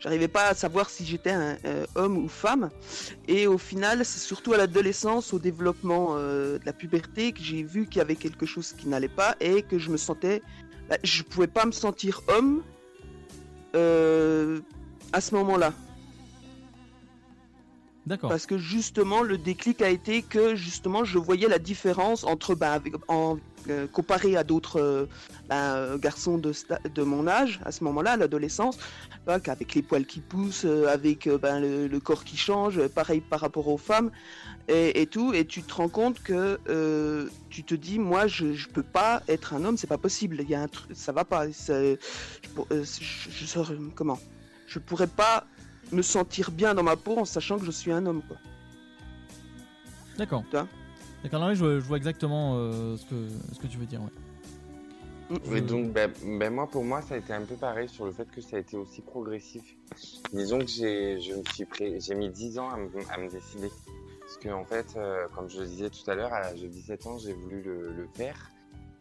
J'arrivais 0.00 0.28
pas 0.28 0.48
à 0.48 0.54
savoir 0.54 0.88
si 0.88 1.04
j'étais 1.04 1.30
un 1.30 1.58
euh, 1.66 1.84
homme 1.94 2.16
ou 2.16 2.28
femme. 2.28 2.70
Et 3.28 3.46
au 3.46 3.58
final, 3.58 4.02
c'est 4.06 4.20
surtout 4.20 4.54
à 4.54 4.56
l'adolescence, 4.56 5.34
au 5.34 5.38
développement 5.38 6.14
euh, 6.16 6.58
de 6.58 6.64
la 6.64 6.72
puberté, 6.72 7.32
que 7.32 7.42
j'ai 7.42 7.62
vu 7.62 7.86
qu'il 7.86 7.98
y 7.98 8.00
avait 8.00 8.16
quelque 8.16 8.46
chose 8.46 8.72
qui 8.72 8.88
n'allait 8.88 9.08
pas 9.08 9.36
et 9.40 9.62
que 9.62 9.78
je 9.78 9.90
me 9.90 9.98
sentais. 9.98 10.40
Bah, 10.90 10.96
je 11.04 11.22
pouvais 11.22 11.46
pas 11.46 11.64
me 11.64 11.72
sentir 11.72 12.22
homme 12.28 12.62
euh, 13.76 14.60
à 15.12 15.20
ce 15.20 15.34
moment-là. 15.36 15.72
Parce 18.28 18.46
que 18.46 18.56
justement, 18.58 19.22
le 19.22 19.36
déclic 19.38 19.82
a 19.82 19.90
été 19.90 20.22
que 20.22 20.54
justement, 20.54 21.04
je 21.04 21.18
voyais 21.18 21.48
la 21.48 21.58
différence 21.58 22.24
entre, 22.24 22.54
bah, 22.54 22.72
avec- 22.72 22.94
en, 23.08 23.36
euh, 23.68 23.86
comparé 23.86 24.36
à 24.36 24.42
d'autres 24.44 24.80
euh, 24.80 25.06
bah, 25.48 25.96
garçons 25.98 26.38
de, 26.38 26.52
de 26.94 27.02
mon 27.02 27.26
âge, 27.26 27.60
à 27.64 27.72
ce 27.72 27.84
moment-là, 27.84 28.16
l'adolescence, 28.16 28.78
bah, 29.26 29.38
qu'avec 29.38 29.74
les 29.74 29.82
poils 29.82 30.06
qui 30.06 30.20
poussent, 30.20 30.64
euh, 30.64 30.86
avec 30.88 31.28
bah, 31.28 31.60
le, 31.60 31.98
corps 32.00 32.24
qui 32.24 32.38
change, 32.38 32.86
pareil 32.88 33.20
par 33.20 33.40
rapport 33.40 33.68
aux 33.68 33.76
femmes 33.78 34.10
et, 34.68 35.02
et 35.02 35.06
tout, 35.06 35.34
et 35.34 35.44
tu 35.44 35.62
te 35.62 35.74
rends 35.74 35.90
compte 35.90 36.22
que 36.22 36.58
tu 37.50 37.64
te 37.64 37.74
dis, 37.74 37.98
moi, 37.98 38.26
je, 38.26 38.54
je 38.54 38.68
peux 38.68 38.82
pas 38.82 39.22
être 39.28 39.52
un 39.52 39.64
homme, 39.64 39.76
c'est 39.76 39.86
pas 39.86 39.98
possible, 39.98 40.38
il 40.40 40.48
y 40.48 40.54
a 40.54 40.62
un 40.62 40.68
ça 40.94 41.12
va 41.12 41.24
pas, 41.24 41.48
je, 41.50 41.96
je, 42.70 42.82
je 42.82 43.60
comment, 43.94 44.18
je 44.66 44.78
pourrais 44.78 45.06
pas 45.06 45.46
me 45.92 46.02
sentir 46.02 46.50
bien 46.50 46.74
dans 46.74 46.82
ma 46.82 46.96
peau 46.96 47.18
en 47.18 47.24
sachant 47.24 47.58
que 47.58 47.64
je 47.64 47.70
suis 47.70 47.92
un 47.92 48.04
homme. 48.06 48.22
Quoi. 48.26 48.36
D'accord. 50.18 50.44
Toi 50.50 50.66
D'accord, 51.22 51.40
non, 51.40 51.48
mais 51.48 51.54
je, 51.54 51.80
je 51.80 51.84
vois 51.86 51.98
exactement 51.98 52.54
euh, 52.56 52.96
ce, 52.96 53.04
que, 53.04 53.28
ce 53.52 53.58
que 53.58 53.66
tu 53.66 53.76
veux 53.76 53.86
dire. 53.86 54.00
Ouais. 54.00 55.36
Mm. 55.50 55.56
Et 55.56 55.60
donc, 55.60 55.92
ben, 55.92 56.10
ben 56.38 56.52
moi, 56.52 56.66
pour 56.66 56.82
moi, 56.84 57.02
ça 57.02 57.14
a 57.14 57.18
été 57.18 57.32
un 57.32 57.42
peu 57.42 57.54
pareil 57.56 57.88
sur 57.88 58.04
le 58.06 58.12
fait 58.12 58.28
que 58.30 58.40
ça 58.40 58.56
a 58.56 58.58
été 58.60 58.76
aussi 58.76 59.00
progressif. 59.02 59.62
Disons 60.32 60.58
que 60.60 60.66
j'ai, 60.66 61.20
je 61.20 61.34
me 61.34 61.42
suis 61.52 61.66
prêt, 61.66 61.98
j'ai 62.00 62.14
mis 62.14 62.30
10 62.30 62.58
ans 62.58 62.70
à 62.70 62.76
me, 62.78 62.88
à 63.12 63.18
me 63.18 63.28
décider. 63.30 63.70
Parce 64.20 64.38
que, 64.38 64.48
en 64.48 64.64
fait, 64.64 64.94
euh, 64.96 65.26
comme 65.34 65.48
je 65.50 65.60
le 65.60 65.66
disais 65.66 65.90
tout 65.90 66.08
à 66.10 66.14
l'heure, 66.14 66.32
à 66.32 66.40
l'âge 66.40 66.60
de 66.62 66.68
17 66.68 67.06
ans, 67.06 67.18
j'ai 67.18 67.32
voulu 67.34 67.62
le, 67.62 67.92
le 67.92 68.08
faire. 68.14 68.50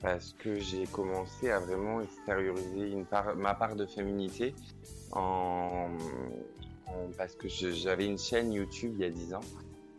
Parce 0.01 0.33
que 0.33 0.59
j'ai 0.59 0.85
commencé 0.87 1.51
à 1.51 1.59
vraiment 1.59 2.01
extérioriser 2.01 2.89
une 2.91 3.05
part, 3.05 3.35
ma 3.35 3.53
part 3.53 3.75
de 3.75 3.85
féminité. 3.85 4.53
En- 5.11 5.89
parce 7.17 7.35
que 7.35 7.47
j'avais 7.47 8.05
une 8.05 8.17
chaîne 8.17 8.51
YouTube 8.51 8.93
il 8.95 9.01
y 9.01 9.05
a 9.05 9.09
10 9.09 9.33
ans. 9.33 9.41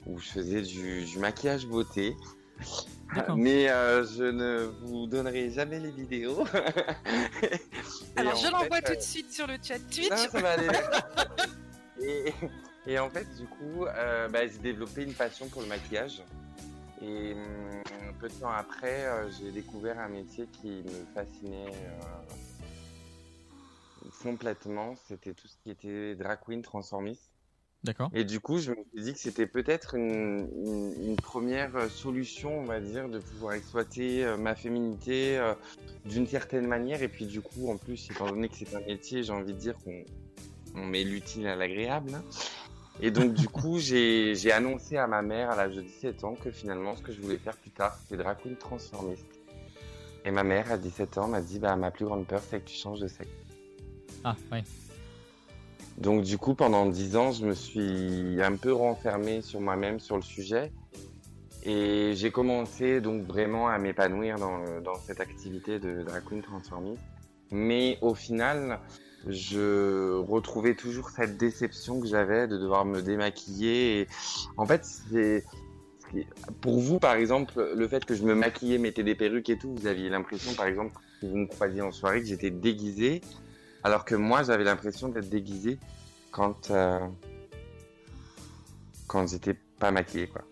où 0.06 0.18
je 0.18 0.28
faisais 0.28 0.62
du, 0.62 1.04
du 1.04 1.18
maquillage 1.18 1.66
beauté. 1.66 2.16
Mais 3.36 3.68
euh, 3.68 4.04
je 4.04 4.22
ne 4.22 4.70
vous 4.82 5.06
donnerai 5.06 5.50
jamais 5.50 5.80
les 5.80 5.90
vidéos. 5.90 6.44
Alors 8.16 8.36
je 8.36 8.50
l'envoie 8.50 8.78
euh, 8.78 8.86
tout 8.86 8.94
de 8.94 9.00
suite 9.00 9.32
sur 9.32 9.46
le 9.46 9.54
chat 9.62 9.78
Twitch. 9.90 10.10
non, 10.10 10.16
ça 10.16 10.40
va 10.40 10.52
aller. 10.52 10.68
et, 12.02 12.32
et 12.86 12.98
en 12.98 13.10
fait, 13.10 13.26
du 13.36 13.46
coup, 13.46 13.84
euh, 13.86 14.28
bah, 14.28 14.46
j'ai 14.46 14.58
développé 14.58 15.02
une 15.02 15.14
passion 15.14 15.48
pour 15.48 15.62
le 15.62 15.68
maquillage. 15.68 16.22
Et 17.02 17.32
hum, 17.32 17.82
peu 18.20 18.28
de 18.28 18.34
temps 18.34 18.50
après, 18.50 19.06
euh, 19.06 19.30
j'ai 19.30 19.50
découvert 19.50 19.98
un 19.98 20.08
métier 20.08 20.46
qui 20.60 20.68
me 20.68 21.04
fascinait 21.14 21.66
euh, 21.66 22.34
complètement. 24.22 24.94
C'était 25.08 25.34
tout 25.34 25.48
ce 25.48 25.56
qui 25.62 25.70
était 25.70 26.14
drag 26.14 26.38
queen, 26.44 26.62
transformiste. 26.62 27.30
D'accord. 27.82 28.10
Et 28.12 28.24
du 28.24 28.40
coup, 28.40 28.58
je 28.58 28.72
me 28.72 28.84
suis 28.92 29.02
dit 29.02 29.12
que 29.14 29.18
c'était 29.18 29.46
peut-être 29.46 29.94
une, 29.94 30.48
une- 30.66 30.94
une 31.10 31.16
première 31.16 31.90
solution, 31.90 32.60
on 32.60 32.64
va 32.64 32.78
dire, 32.78 33.08
de 33.08 33.18
pouvoir 33.18 33.54
exploiter 33.54 34.24
euh, 34.24 34.36
ma 34.36 34.54
féminité 34.54 35.38
euh, 35.38 35.54
d'une 36.04 36.26
certaine 36.26 36.66
manière. 36.66 37.02
Et 37.02 37.08
puis 37.08 37.24
du 37.26 37.40
coup, 37.40 37.70
en 37.70 37.78
plus, 37.78 38.10
étant 38.10 38.26
donné 38.26 38.48
que 38.50 38.56
c'est 38.56 38.74
un 38.74 38.80
métier, 38.80 39.22
j'ai 39.22 39.32
envie 39.32 39.54
de 39.54 39.58
dire 39.58 39.76
qu'on 39.82 40.04
on 40.74 40.84
met 40.84 41.04
l'utile 41.04 41.46
à 41.46 41.56
l'agréable. 41.56 42.14
hein. 42.14 42.22
Et 43.00 43.10
donc 43.10 43.32
du 43.32 43.48
coup, 43.48 43.78
j'ai 43.88 44.34
j'ai 44.34 44.52
annoncé 44.52 44.98
à 44.98 45.06
ma 45.06 45.22
mère 45.22 45.50
à 45.50 45.56
l'âge 45.56 45.74
de 45.76 45.80
17 45.80 46.24
ans 46.24 46.34
que 46.34 46.50
finalement, 46.50 46.96
ce 46.96 47.02
que 47.02 47.12
je 47.12 47.20
voulais 47.22 47.38
faire 47.38 47.56
plus 47.56 47.70
tard, 47.70 47.96
c'était 48.02 48.22
drag 48.22 48.36
queen 48.42 48.56
transformiste. 48.56 49.24
Et 50.26 50.30
ma 50.30 50.44
mère, 50.44 50.70
à 50.70 50.76
17 50.76 51.16
ans, 51.16 51.28
m'a 51.28 51.40
dit, 51.40 51.58
bah, 51.58 51.74
ma 51.76 51.90
plus 51.90 52.04
grande 52.04 52.26
peur, 52.26 52.42
c'est 52.46 52.60
que 52.60 52.68
tu 52.68 52.76
changes 52.76 53.00
de 53.00 53.08
sexe. 53.08 53.30
Ah, 54.24 54.36
ouais. 54.52 54.62
Donc 55.98 56.22
du 56.22 56.38
coup, 56.38 56.54
pendant 56.54 56.86
dix 56.86 57.16
ans, 57.16 57.32
je 57.32 57.44
me 57.44 57.54
suis 57.54 58.40
un 58.42 58.56
peu 58.56 58.72
renfermé 58.72 59.42
sur 59.42 59.60
moi-même 59.60 60.00
sur 60.00 60.16
le 60.16 60.22
sujet. 60.22 60.72
Et 61.62 62.12
j'ai 62.14 62.30
commencé 62.30 63.02
donc 63.02 63.26
vraiment 63.26 63.68
à 63.68 63.78
m'épanouir 63.78 64.36
dans, 64.36 64.80
dans 64.80 64.94
cette 64.94 65.20
activité 65.20 65.78
de 65.78 66.02
drag 66.02 66.24
queen. 66.24 66.42
Mais 67.50 67.98
au 68.00 68.14
final, 68.14 68.80
je 69.26 70.14
retrouvais 70.14 70.74
toujours 70.74 71.10
cette 71.10 71.36
déception 71.36 72.00
que 72.00 72.06
j'avais 72.06 72.48
de 72.48 72.56
devoir 72.56 72.86
me 72.86 73.02
démaquiller. 73.02 74.00
Et 74.00 74.06
en 74.56 74.64
fait, 74.64 74.84
c'est 74.84 75.44
pour 76.62 76.80
vous, 76.80 76.98
par 76.98 77.14
exemple, 77.14 77.72
le 77.76 77.88
fait 77.88 78.04
que 78.04 78.14
je 78.14 78.24
me 78.24 78.34
maquillais, 78.34 78.78
mettais 78.78 79.02
des 79.02 79.14
perruques 79.14 79.50
et 79.50 79.58
tout, 79.58 79.74
vous 79.74 79.86
aviez 79.86 80.08
l'impression, 80.08 80.54
par 80.54 80.66
exemple, 80.66 80.94
que 81.20 81.26
vous 81.26 81.36
me 81.36 81.46
croisiez 81.46 81.82
en 81.82 81.92
soirée, 81.92 82.20
que 82.20 82.26
j'étais 82.26 82.50
déguisé. 82.50 83.20
Alors 83.82 84.04
que 84.04 84.14
moi, 84.14 84.42
j'avais 84.42 84.64
l'impression 84.64 85.08
d'être 85.08 85.28
déguisé 85.28 85.78
quand, 86.30 86.70
euh, 86.70 86.98
quand 89.06 89.26
j'étais 89.26 89.54
pas 89.78 89.90
maquillé, 89.90 90.26
quoi. 90.28 90.42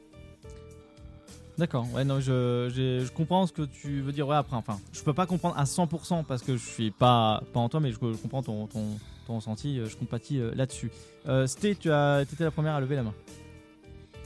D'accord, 1.58 1.86
ouais, 1.92 2.04
non, 2.04 2.20
je, 2.20 2.70
je 2.72 3.10
comprends 3.10 3.44
ce 3.46 3.52
que 3.52 3.62
tu 3.62 4.00
veux 4.00 4.12
dire. 4.12 4.28
Ouais, 4.28 4.36
après, 4.36 4.54
enfin, 4.56 4.78
je 4.92 5.02
peux 5.02 5.12
pas 5.12 5.26
comprendre 5.26 5.58
à 5.58 5.64
100% 5.64 6.24
parce 6.24 6.42
que 6.42 6.56
je 6.56 6.64
suis 6.64 6.92
pas, 6.92 7.42
pas 7.52 7.58
en 7.58 7.68
toi, 7.68 7.80
mais 7.80 7.90
je, 7.90 7.96
je 7.96 8.16
comprends 8.16 8.44
ton, 8.44 8.68
ton, 8.68 8.96
ton 9.26 9.36
ressenti, 9.36 9.78
euh, 9.78 9.86
je 9.86 9.96
compatis 9.96 10.38
euh, 10.38 10.52
là-dessus. 10.54 10.90
Euh, 11.28 11.48
Sté, 11.48 11.74
tu 11.74 11.90
as 11.90 12.22
été 12.22 12.44
la 12.44 12.52
première 12.52 12.74
à 12.74 12.80
lever 12.80 12.94
la 12.94 13.02
main. 13.02 13.14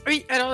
Oui, 0.06 0.26
alors 0.28 0.50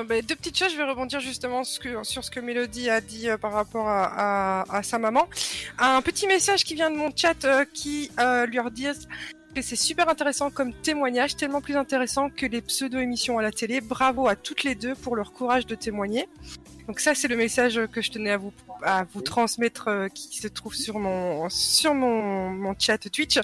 euh, 0.00 0.04
bah, 0.04 0.22
deux 0.22 0.36
petites 0.36 0.58
choses. 0.58 0.72
Je 0.72 0.76
vais 0.76 0.84
rebondir 0.84 1.20
justement 1.20 1.64
sur 1.64 2.04
ce 2.04 2.30
que 2.30 2.40
Mélodie 2.40 2.90
a 2.90 3.00
dit 3.00 3.28
euh, 3.28 3.36
par 3.36 3.52
rapport 3.52 3.88
à, 3.88 4.64
sa 4.82 4.98
maman. 4.98 5.28
Un 5.78 6.02
petit 6.02 6.26
message 6.26 6.64
qui 6.64 6.74
vient 6.74 6.90
de 6.90 6.96
mon 6.96 7.10
chat 7.14 7.44
euh, 7.44 7.64
qui 7.72 8.10
lui 8.48 8.58
redit 8.58 8.88
c'est 9.60 9.76
super 9.76 10.08
intéressant 10.08 10.50
comme 10.50 10.72
témoignage, 10.72 11.36
tellement 11.36 11.60
plus 11.60 11.76
intéressant 11.76 12.30
que 12.30 12.46
les 12.46 12.60
pseudo-émissions 12.62 13.38
à 13.38 13.42
la 13.42 13.52
télé. 13.52 13.80
Bravo 13.80 14.28
à 14.28 14.36
toutes 14.36 14.62
les 14.62 14.74
deux 14.74 14.94
pour 14.94 15.16
leur 15.16 15.32
courage 15.32 15.66
de 15.66 15.74
témoigner. 15.74 16.28
Donc 16.86 16.98
ça, 16.98 17.14
c'est 17.14 17.28
le 17.28 17.36
message 17.36 17.80
que 17.92 18.00
je 18.02 18.10
tenais 18.10 18.30
à 18.30 18.36
vous 18.36 18.52
à 18.82 19.04
vous 19.12 19.20
transmettre, 19.20 19.88
euh, 19.88 20.08
qui 20.08 20.38
se 20.38 20.48
trouve 20.48 20.74
sur 20.74 20.98
mon 20.98 21.48
sur 21.50 21.94
mon, 21.94 22.74
chat 22.78 22.96
Twitch. 23.10 23.38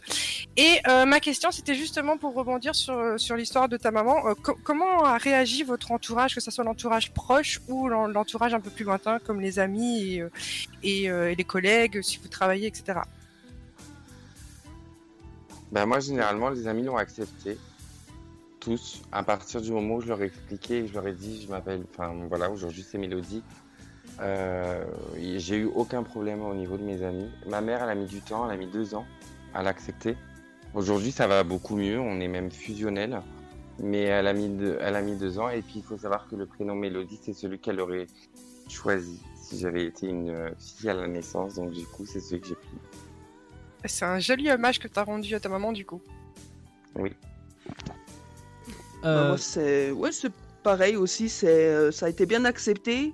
Et 0.57 0.81
euh, 0.89 1.05
ma 1.05 1.21
question, 1.21 1.51
c'était 1.51 1.75
justement 1.75 2.17
pour 2.17 2.35
rebondir 2.35 2.75
sur, 2.75 3.21
sur 3.21 3.37
l'histoire 3.37 3.69
de 3.69 3.77
ta 3.77 3.91
maman. 3.91 4.27
Euh, 4.27 4.35
co- 4.35 4.57
comment 4.65 5.05
a 5.05 5.19
réagi 5.19 5.63
votre 5.63 5.93
entourage, 5.93 6.35
que 6.35 6.41
ce 6.41 6.51
soit 6.51 6.65
l'entourage 6.65 7.13
proche 7.13 7.61
ou 7.69 7.87
l'en- 7.89 8.07
l'entourage 8.07 8.55
un 8.55 8.61
peu 8.61 8.71
plus 8.71 8.85
lointain, 8.85 9.19
comme 9.19 9.41
les 9.41 9.59
amis 9.59 10.21
et 10.83 11.09
les 11.11 11.45
collègues, 11.45 12.01
si 12.03 12.19
vous 12.19 12.29
travaillez, 12.29 12.67
etc. 12.69 13.01
Ben 15.77 15.85
moi, 15.85 16.01
généralement, 16.01 16.49
les 16.49 16.69
amis 16.69 16.85
l'ont 16.85 16.97
accepté. 16.97 17.59
Tous. 18.61 19.03
À 19.13 19.23
partir 19.23 19.61
du 19.61 19.73
moment 19.73 19.97
où 19.97 20.01
je 20.01 20.09
leur 20.09 20.23
ai 20.23 20.25
expliqué 20.25 20.87
je 20.87 20.95
leur 20.95 21.07
ai 21.07 21.13
dit, 21.13 21.43
je 21.43 21.51
m'appelle, 21.51 21.85
enfin 21.91 22.15
voilà, 22.31 22.51
aujourd'hui 22.51 22.83
c'est 22.83 22.97
Mélodie. 22.97 23.43
Euh, 24.23 24.87
j'ai 25.37 25.59
eu 25.59 25.67
aucun 25.67 26.03
problème 26.03 26.41
au 26.41 26.55
niveau 26.55 26.79
de 26.79 26.83
mes 26.83 27.03
amis. 27.03 27.29
Ma 27.47 27.61
mère, 27.61 27.83
elle 27.83 27.91
a 27.91 27.95
mis 27.95 28.07
du 28.07 28.23
temps, 28.23 28.47
elle 28.47 28.55
a 28.55 28.57
mis 28.57 28.69
deux 28.69 28.95
ans 28.95 29.05
à 29.53 29.63
l'accepter. 29.63 30.17
Aujourd'hui, 30.73 31.13
ça 31.13 31.27
va 31.27 31.45
beaucoup 31.45 31.77
mieux, 31.77 32.01
on 32.01 32.21
est 32.21 32.29
même 32.29 32.51
fusionnels. 32.51 33.21
Mais 33.79 34.05
elle 34.05 34.29
a 34.29 34.33
mis 34.33 34.49
deux, 34.49 34.79
elle 34.81 34.97
a 34.97 35.03
mis 35.03 35.17
deux 35.17 35.39
ans. 35.39 35.51
Et 35.51 35.61
puis, 35.61 35.75
il 35.77 35.83
faut 35.83 35.99
savoir 35.99 36.27
que 36.27 36.37
le 36.37 36.47
prénom 36.47 36.75
Mélodie, 36.75 37.21
c'est 37.21 37.35
celui 37.35 37.59
qu'elle 37.59 37.81
aurait 37.81 38.07
choisi 38.71 39.23
si 39.43 39.59
j'avais 39.59 39.85
été 39.85 40.09
une 40.09 40.55
fille 40.59 40.89
à 40.89 40.95
la 40.95 41.07
naissance. 41.07 41.57
Donc, 41.57 41.73
du 41.73 41.85
coup, 41.85 42.07
c'est 42.07 42.21
celui 42.21 42.41
que 42.41 42.49
j'ai 42.49 42.55
pris. 42.55 42.79
C'est 43.89 44.05
un 44.05 44.19
joli 44.19 44.51
hommage 44.51 44.79
que 44.79 44.89
tu 44.89 44.99
as 44.99 45.05
rendu 45.05 45.35
à 45.35 45.41
ta 45.41 45.49
maman, 45.49 45.73
du 45.73 45.85
coup. 45.85 46.01
Oui. 46.95 47.13
Bah, 49.03 49.09
Euh, 49.09 49.29
moi, 49.29 49.39
c'est 49.39 49.91
ouais, 49.93 50.13
c'est 50.13 50.33
pareil 50.63 50.97
aussi. 50.97 51.29
C'est 51.29 51.47
euh, 51.49 51.93
ça 51.93 52.07
a 52.07 52.09
été 52.09 52.27
bien 52.27 52.45
accepté, 52.45 53.13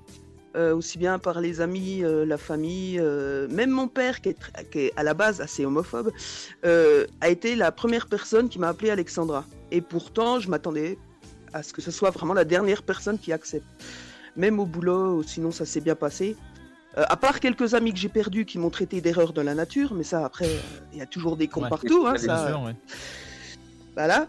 euh, 0.57 0.75
aussi 0.75 0.97
bien 0.97 1.19
par 1.19 1.41
les 1.41 1.61
amis, 1.61 2.03
euh, 2.03 2.25
la 2.25 2.39
famille, 2.39 2.99
euh, 2.99 3.47
même 3.49 3.71
mon 3.71 3.89
père 3.89 4.21
qui 4.21 4.31
est, 4.31 4.39
tr- 4.41 4.69
qui 4.71 4.79
est 4.87 4.93
à 4.97 5.03
la 5.03 5.13
base 5.15 5.41
assez 5.41 5.65
homophobe, 5.67 6.13
euh, 6.65 7.07
a 7.21 7.29
été 7.29 7.57
la 7.57 7.73
première 7.73 8.07
personne 8.07 8.49
qui 8.49 8.59
m'a 8.59 8.69
appelé 8.69 8.91
Alexandra. 8.91 9.45
Et 9.71 9.81
pourtant, 9.81 10.39
je 10.41 10.49
m'attendais 10.49 10.97
à 11.53 11.63
ce 11.63 11.73
que 11.75 11.83
ce 11.83 11.91
soit 11.91 12.11
vraiment 12.11 12.33
la 12.35 12.45
dernière 12.45 12.83
personne 12.83 13.19
qui 13.19 13.33
accepte. 13.33 13.67
Même 14.37 14.59
au 14.61 14.65
boulot, 14.65 15.23
sinon 15.23 15.51
ça 15.51 15.67
s'est 15.67 15.83
bien 15.83 15.95
passé. 15.97 16.37
Euh, 16.99 17.05
à 17.09 17.17
part 17.17 17.41
quelques 17.41 17.75
amis 17.75 17.93
que 17.93 17.99
j'ai 17.99 18.09
perdus 18.11 18.45
qui 18.45 18.59
m'ont 18.59 18.71
traité 18.71 19.01
d'erreur 19.01 19.33
de 19.33 19.41
la 19.41 19.55
nature, 19.55 19.95
mais 19.95 20.05
ça 20.05 20.25
après, 20.25 20.47
euh, 20.47 20.59
il 20.93 20.99
y 20.99 21.03
a 21.03 21.07
toujours 21.07 21.37
des 21.37 21.49
cons 21.49 21.63
Ouais. 21.63 21.69
partout. 21.71 22.05
Hein, 22.07 22.17
ça, 22.19 22.49
sûr, 22.49 22.63
ouais. 22.63 22.75
voilà. 23.95 24.29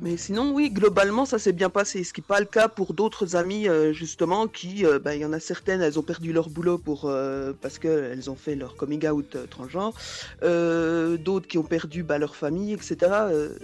Mais 0.00 0.16
sinon, 0.16 0.52
oui, 0.52 0.70
globalement, 0.70 1.24
ça 1.24 1.40
s'est 1.40 1.52
bien 1.52 1.70
passé. 1.70 2.04
Ce 2.04 2.12
qui 2.12 2.20
n'est 2.20 2.26
pas 2.26 2.38
le 2.38 2.46
cas 2.46 2.68
pour 2.68 2.94
d'autres 2.94 3.34
amis, 3.34 3.68
euh, 3.68 3.92
justement, 3.92 4.46
qui, 4.46 4.86
euh, 4.86 5.00
bah, 5.00 5.16
il 5.16 5.20
y 5.22 5.24
en 5.24 5.32
a 5.32 5.40
certaines, 5.40 5.80
elles 5.82 5.98
ont 5.98 6.04
perdu 6.04 6.32
leur 6.32 6.50
boulot 6.50 6.78
pour, 6.78 7.06
euh, 7.06 7.52
parce 7.60 7.80
qu'elles 7.80 8.30
ont 8.30 8.36
fait 8.36 8.54
leur 8.54 8.76
coming 8.76 9.08
out 9.08 9.34
euh, 9.34 9.46
transgenre. 9.48 9.92
Euh, 10.44 11.16
d'autres 11.16 11.48
qui 11.48 11.58
ont 11.58 11.64
perdu 11.64 12.04
bah, 12.04 12.18
leur 12.18 12.36
famille, 12.36 12.72
etc. 12.74 12.96
Euh, 13.02 13.58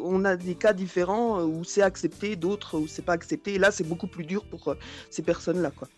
on 0.00 0.24
a 0.24 0.36
des 0.36 0.54
cas 0.54 0.74
différents 0.74 1.40
euh, 1.40 1.44
où 1.44 1.64
c'est 1.64 1.82
accepté, 1.82 2.36
d'autres 2.36 2.78
où 2.78 2.86
c'est 2.86 3.04
pas 3.04 3.14
accepté. 3.14 3.54
Et 3.54 3.58
là, 3.58 3.72
c'est 3.72 3.82
beaucoup 3.82 4.06
plus 4.06 4.24
dur 4.24 4.44
pour 4.44 4.68
euh, 4.68 4.74
ces 5.10 5.22
personnes-là, 5.22 5.72
quoi. 5.72 5.88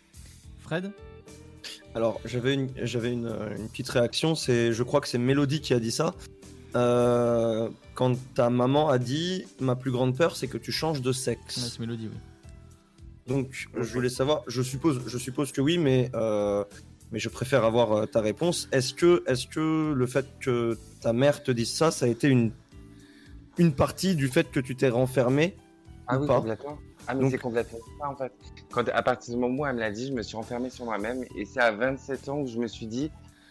Fred? 0.72 0.90
Alors, 1.94 2.18
j'avais 2.24 2.54
une, 2.54 2.70
j'avais 2.82 3.12
une, 3.12 3.30
une 3.58 3.68
petite 3.68 3.90
réaction. 3.90 4.34
C'est, 4.34 4.72
je 4.72 4.82
crois 4.82 5.02
que 5.02 5.08
c'est 5.08 5.18
Mélodie 5.18 5.60
qui 5.60 5.74
a 5.74 5.78
dit 5.78 5.90
ça. 5.90 6.14
Euh, 6.74 7.68
quand 7.94 8.16
ta 8.32 8.48
maman 8.48 8.88
a 8.88 8.96
dit 8.96 9.44
ma 9.60 9.76
plus 9.76 9.90
grande 9.90 10.16
peur, 10.16 10.34
c'est 10.34 10.48
que 10.48 10.56
tu 10.56 10.72
changes 10.72 11.02
de 11.02 11.10
Ouais, 11.10 11.14
sexe. 11.14 11.58
C'est 11.58 11.78
Mélodie, 11.78 12.08
oui. 12.10 12.18
Donc, 13.26 13.68
je 13.78 13.92
voulais 13.92 14.08
savoir. 14.08 14.44
Je 14.46 14.62
suppose, 14.62 15.02
je 15.06 15.18
suppose 15.18 15.52
que 15.52 15.60
oui, 15.60 15.76
mais 15.76 16.10
euh, 16.14 16.64
mais 17.12 17.18
je 17.18 17.28
préfère 17.28 17.64
avoir 17.64 17.92
euh, 17.92 18.06
ta 18.06 18.22
réponse. 18.22 18.70
Est-ce 18.72 18.94
que, 18.94 19.22
est-ce 19.26 19.46
que 19.46 19.92
le 19.92 20.06
fait 20.06 20.24
que 20.40 20.78
ta 21.02 21.12
mère 21.12 21.42
te 21.42 21.50
dise 21.50 21.70
ça, 21.70 21.90
ça 21.90 22.06
a 22.06 22.08
été 22.08 22.28
une 22.28 22.50
une 23.58 23.74
partie 23.74 24.14
du 24.16 24.28
fait 24.28 24.50
que 24.50 24.58
tu 24.58 24.74
t'es 24.74 24.88
renfermé 24.88 25.54
Ah 26.08 26.16
ou 26.16 26.22
oui, 26.22 26.26
pas? 26.26 26.38
complètement. 26.38 26.78
Ah, 27.06 27.14
mais 27.14 27.30
c'est 27.30 27.38
complètement 27.38 27.78
ça, 27.98 28.08
en 28.08 28.16
fait. 28.16 28.32
Quand, 28.70 28.88
à 28.88 29.02
partir 29.02 29.34
du 29.34 29.40
moment 29.40 29.62
où 29.62 29.66
elle 29.66 29.74
me 29.74 29.80
l'a 29.80 29.90
dit, 29.90 30.06
je 30.08 30.12
me 30.12 30.22
suis 30.22 30.36
renfermé 30.36 30.70
sur 30.70 30.84
moi-même. 30.84 31.24
Et 31.36 31.44
c'est 31.44 31.60
à 31.60 31.72
27 31.72 32.28
ans 32.28 32.40
où 32.40 32.46
je 32.46 32.58
me 32.58 32.66
suis 32.66 32.86
dit, 32.86 33.10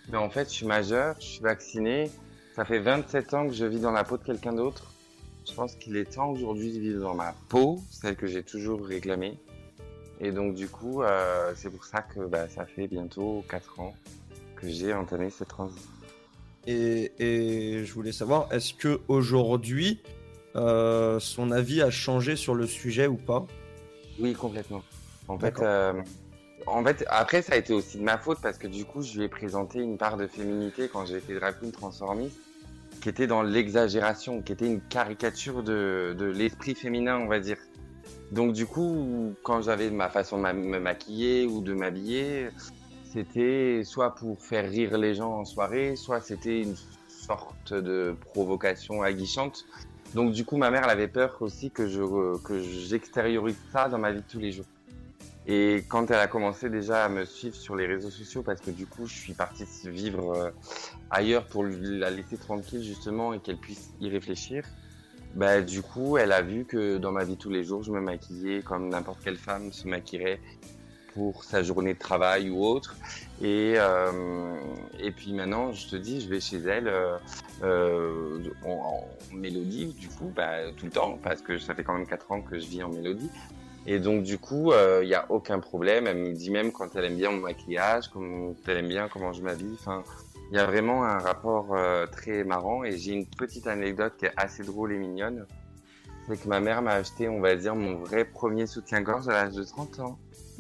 mais 0.10 0.18
en 0.18 0.30
fait, 0.30 0.50
je 0.50 0.54
suis 0.54 0.66
majeur, 0.66 1.16
je 1.20 1.26
suis 1.26 1.42
vacciné. 1.42 2.10
Ça 2.56 2.66
fait 2.66 2.80
27 2.80 3.34
ans 3.34 3.48
que 3.48 3.54
je 3.54 3.66
vis 3.66 3.80
dans 3.80 3.92
la 3.92 4.04
peau 4.04 4.18
de 4.18 4.24
quelqu'un 4.24 4.54
d'autre. 4.54 4.92
Je 5.48 5.54
pense 5.54 5.76
qu'il 5.76 5.98
est 5.98 6.14
temps 6.14 6.30
aujourd'hui 6.32 6.72
de 6.74 6.80
vivre 6.80 7.02
dans 7.02 7.16
ma 7.16 7.34
peau, 7.50 7.80
celle 7.90 8.16
que 8.16 8.28
j'ai 8.28 8.44
toujours 8.44 8.86
réclamée. 8.86 9.40
Et 10.20 10.32
donc, 10.32 10.54
du 10.54 10.68
coup, 10.68 11.02
euh, 11.02 11.52
c'est 11.56 11.70
pour 11.70 11.84
ça 11.84 12.02
que 12.02 12.20
bah, 12.22 12.48
ça 12.48 12.66
fait 12.66 12.88
bientôt 12.88 13.44
4 13.50 13.80
ans 13.80 13.96
que 14.56 14.68
j'ai 14.68 14.94
entamé 14.94 15.30
cette 15.30 15.48
transition. 15.48 15.90
Et, 16.68 17.12
et 17.18 17.86
je 17.86 17.94
voulais 17.94 18.12
savoir, 18.12 18.54
est-ce 18.54 18.76
que 18.76 19.02
aujourd'hui, 19.08 20.00
euh, 20.56 21.20
son 21.20 21.52
avis 21.52 21.82
a 21.82 21.90
changé 21.90 22.36
sur 22.36 22.56
le 22.56 22.68
sujet 22.68 23.08
ou 23.08 23.16
pas? 23.16 23.46
Oui, 24.20 24.34
complètement. 24.34 24.84
En 25.28 25.38
fait, 25.38 25.46
D'accord. 25.46 25.66
euh, 25.68 25.94
en 26.68 26.84
fait, 26.84 27.06
après, 27.08 27.42
ça 27.42 27.54
a 27.54 27.58
été 27.58 27.74
aussi 27.74 27.98
de 27.98 28.04
ma 28.04 28.18
faute 28.18 28.40
parce 28.42 28.58
que 28.58 28.68
du 28.68 28.86
coup, 28.86 29.02
je 29.02 29.18
lui 29.18 29.26
ai 29.26 29.30
présenté 29.30 29.80
une 29.80 29.98
part 29.98 30.18
de 30.18 30.28
féminité 30.28 30.90
quand 30.92 31.06
j'ai 31.06 31.18
été 31.18 31.34
drag 31.36 31.56
queen 31.60 31.72
transformiste 31.72 32.40
qui 33.02 33.10
était 33.10 33.28
dans 33.28 33.42
l'exagération, 33.42 34.42
qui 34.42 34.54
était 34.54 34.68
une 34.68 34.82
caricature 34.82 35.64
de, 35.64 36.16
de 36.18 36.26
l'esprit 36.26 36.76
féminin, 36.76 37.18
on 37.18 37.28
va 37.28 37.40
dire. 37.40 37.58
Donc 38.32 38.54
du 38.54 38.66
coup, 38.66 39.34
quand 39.44 39.62
j'avais 39.62 39.90
ma 39.90 40.10
façon 40.10 40.38
de 40.38 40.52
me 40.52 40.80
maquiller 40.80 41.46
ou 41.46 41.62
de 41.62 41.74
m'habiller, 41.74 42.50
c'était 43.12 43.82
soit 43.84 44.16
pour 44.16 44.42
faire 44.42 44.70
rire 44.70 44.98
les 44.98 45.16
gens 45.16 45.34
en 45.34 45.46
soirée, 45.46 45.96
soit 45.96 46.22
c'était 46.22 46.62
une 46.62 46.76
sorte 47.08 47.74
de 47.74 48.16
provocation 48.34 49.02
aguichante. 49.02 49.66
Donc 50.14 50.34
du 50.34 50.44
coup, 50.46 50.58
ma 50.58 50.70
mère 50.72 50.84
elle 50.84 50.90
avait 50.90 51.08
peur 51.08 51.38
aussi 51.42 51.72
que 51.72 51.88
je 51.88 52.38
que 52.44 52.60
j'extériorise 52.60 53.58
ça 53.72 53.88
dans 53.88 53.98
ma 53.98 54.12
vie 54.12 54.22
de 54.22 54.28
tous 54.30 54.40
les 54.40 54.52
jours. 54.52 54.66
Et 55.48 55.84
quand 55.90 56.12
elle 56.12 56.20
a 56.20 56.28
commencé 56.28 56.70
déjà 56.70 57.06
à 57.06 57.10
me 57.10 57.26
suivre 57.26 57.56
sur 57.56 57.76
les 57.76 57.88
réseaux 57.88 58.12
sociaux, 58.12 58.44
parce 58.44 58.62
que 58.62 58.70
du 58.70 58.86
coup, 58.86 59.08
je 59.08 59.14
suis 59.14 59.34
parti 59.34 59.66
vivre 59.86 60.34
euh, 60.36 60.52
ailleurs 61.10 61.46
pour 61.46 61.64
la 61.66 62.12
laisser 62.12 62.38
tranquille 62.38 62.84
justement 62.84 63.34
et 63.34 63.40
qu'elle 63.40 63.58
puisse 63.58 63.92
y 64.00 64.10
réfléchir. 64.10 64.64
Bah, 65.34 65.62
du 65.62 65.82
coup, 65.82 66.18
elle 66.18 66.32
a 66.32 66.42
vu 66.42 66.66
que 66.66 66.98
dans 66.98 67.12
ma 67.12 67.24
vie 67.24 67.38
tous 67.38 67.50
les 67.50 67.64
jours, 67.64 67.82
je 67.82 67.92
me 67.92 68.02
maquillais 68.02 68.62
comme 68.62 68.90
n'importe 68.90 69.24
quelle 69.24 69.38
femme 69.38 69.72
se 69.72 69.88
maquillerait 69.88 70.40
pour 71.14 71.44
sa 71.44 71.64
journée 71.64 71.94
de 71.94 72.00
travail 72.00 72.50
ou 72.50 72.64
autre. 72.64 72.96
Et, 73.42 73.74
euh, 73.78 74.12
et 75.00 75.12
puis 75.12 75.34
maintenant, 75.34 75.72
je 75.72 75.88
te 75.88 75.96
dis, 75.96 76.22
je 76.22 76.30
vais 76.30 76.40
chez 76.40 76.58
elle 76.58 76.88
euh, 76.88 77.18
euh, 77.64 78.40
en, 78.66 79.08
mélodie, 79.34 79.94
du 80.00 80.08
coup, 80.08 80.32
bah, 80.36 80.72
tout 80.78 80.86
le 80.86 80.92
temps, 80.92 81.18
parce 81.24 81.42
que 81.42 81.58
ça 81.58 81.74
fait 81.74 81.84
quand 81.84 81.94
même 81.94 82.08
4 82.08 82.32
ans 82.32 82.42
que 82.42 82.60
je 82.60 82.68
vis 82.68 82.84
en 82.84 82.90
mélodie. 82.90 83.30
Et 83.88 83.98
donc, 83.98 84.24
du 84.24 84.38
coup, 84.38 84.74
il 85.02 85.08
n'y 85.08 85.16
a 85.16 85.26
aucun 85.30 85.60
problème. 85.60 86.06
Elle 86.06 86.18
me 86.18 86.34
dit 86.34 86.52
même 86.52 86.72
quand 86.72 86.96
elle 86.96 87.06
aime 87.06 87.18
bien 87.18 87.32
mon 87.32 87.40
maquillage, 87.40 88.10
quand 88.10 88.54
elle 88.68 88.78
aime 88.78 88.88
bien 88.88 89.10
comment 89.10 89.34
je 89.34 89.42
m'habille. 89.42 89.74
Enfin, 89.74 90.04
il 90.52 90.58
y 90.58 90.60
a 90.60 90.66
vraiment 90.66 91.04
un 91.04 91.18
rapport 91.18 91.76
très 92.12 92.44
marrant. 92.44 92.84
Et 92.84 92.96
j'ai 93.00 93.14
une 93.14 93.26
petite 93.26 93.66
anecdote 93.66 94.14
qui 94.20 94.26
est 94.26 94.34
assez 94.38 94.62
drôle 94.62 94.92
et 94.92 95.00
mignonne. 95.00 95.48
C'est 96.28 96.44
que 96.44 96.48
ma 96.48 96.60
mère 96.60 96.84
m'a 96.84 96.92
acheté, 96.92 97.28
on 97.28 97.40
va 97.40 97.56
dire, 97.56 97.76
mon 97.76 97.96
vrai 97.96 98.24
premier 98.24 98.68
soutien-gorge 98.68 99.28
à 99.28 99.32
l'âge 99.32 99.54
de 99.54 99.64
30 99.64 100.00
ans. 100.00 100.20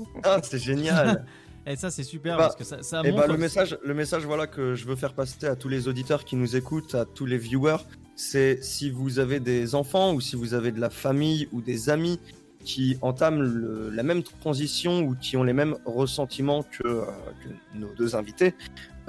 Ah, 0.23 0.39
c'est 0.43 0.59
génial. 0.59 1.25
Et 1.67 1.75
ça, 1.75 1.91
c'est 1.91 2.03
super 2.03 2.37
Bah, 2.37 2.43
parce 2.45 2.55
que 2.55 2.63
ça, 2.63 2.81
ça 2.81 3.01
Et 3.05 3.11
montre 3.11 3.27
bah, 3.27 3.31
le 3.33 3.37
message, 3.37 3.77
le 3.83 3.93
message 3.93 4.25
voilà 4.25 4.47
que 4.47 4.73
je 4.73 4.85
veux 4.85 4.95
faire 4.95 5.13
passer 5.13 5.45
à 5.45 5.55
tous 5.55 5.69
les 5.69 5.87
auditeurs 5.87 6.25
qui 6.25 6.35
nous 6.35 6.55
écoutent, 6.55 6.95
à 6.95 7.05
tous 7.05 7.27
les 7.27 7.37
viewers, 7.37 7.77
c'est 8.15 8.63
si 8.63 8.89
vous 8.89 9.19
avez 9.19 9.39
des 9.39 9.75
enfants 9.75 10.13
ou 10.13 10.21
si 10.21 10.35
vous 10.35 10.55
avez 10.55 10.71
de 10.71 10.79
la 10.79 10.89
famille 10.89 11.47
ou 11.51 11.61
des 11.61 11.91
amis 11.91 12.19
qui 12.65 12.97
entament 13.01 13.41
le- 13.41 13.89
la 13.91 14.01
même 14.03 14.23
transition 14.23 15.01
ou 15.01 15.15
qui 15.15 15.37
ont 15.37 15.43
les 15.43 15.53
mêmes 15.53 15.75
ressentiments 15.85 16.63
que, 16.63 16.81
euh, 16.87 17.01
que 17.43 17.77
nos 17.77 17.93
deux 17.93 18.15
invités, 18.15 18.55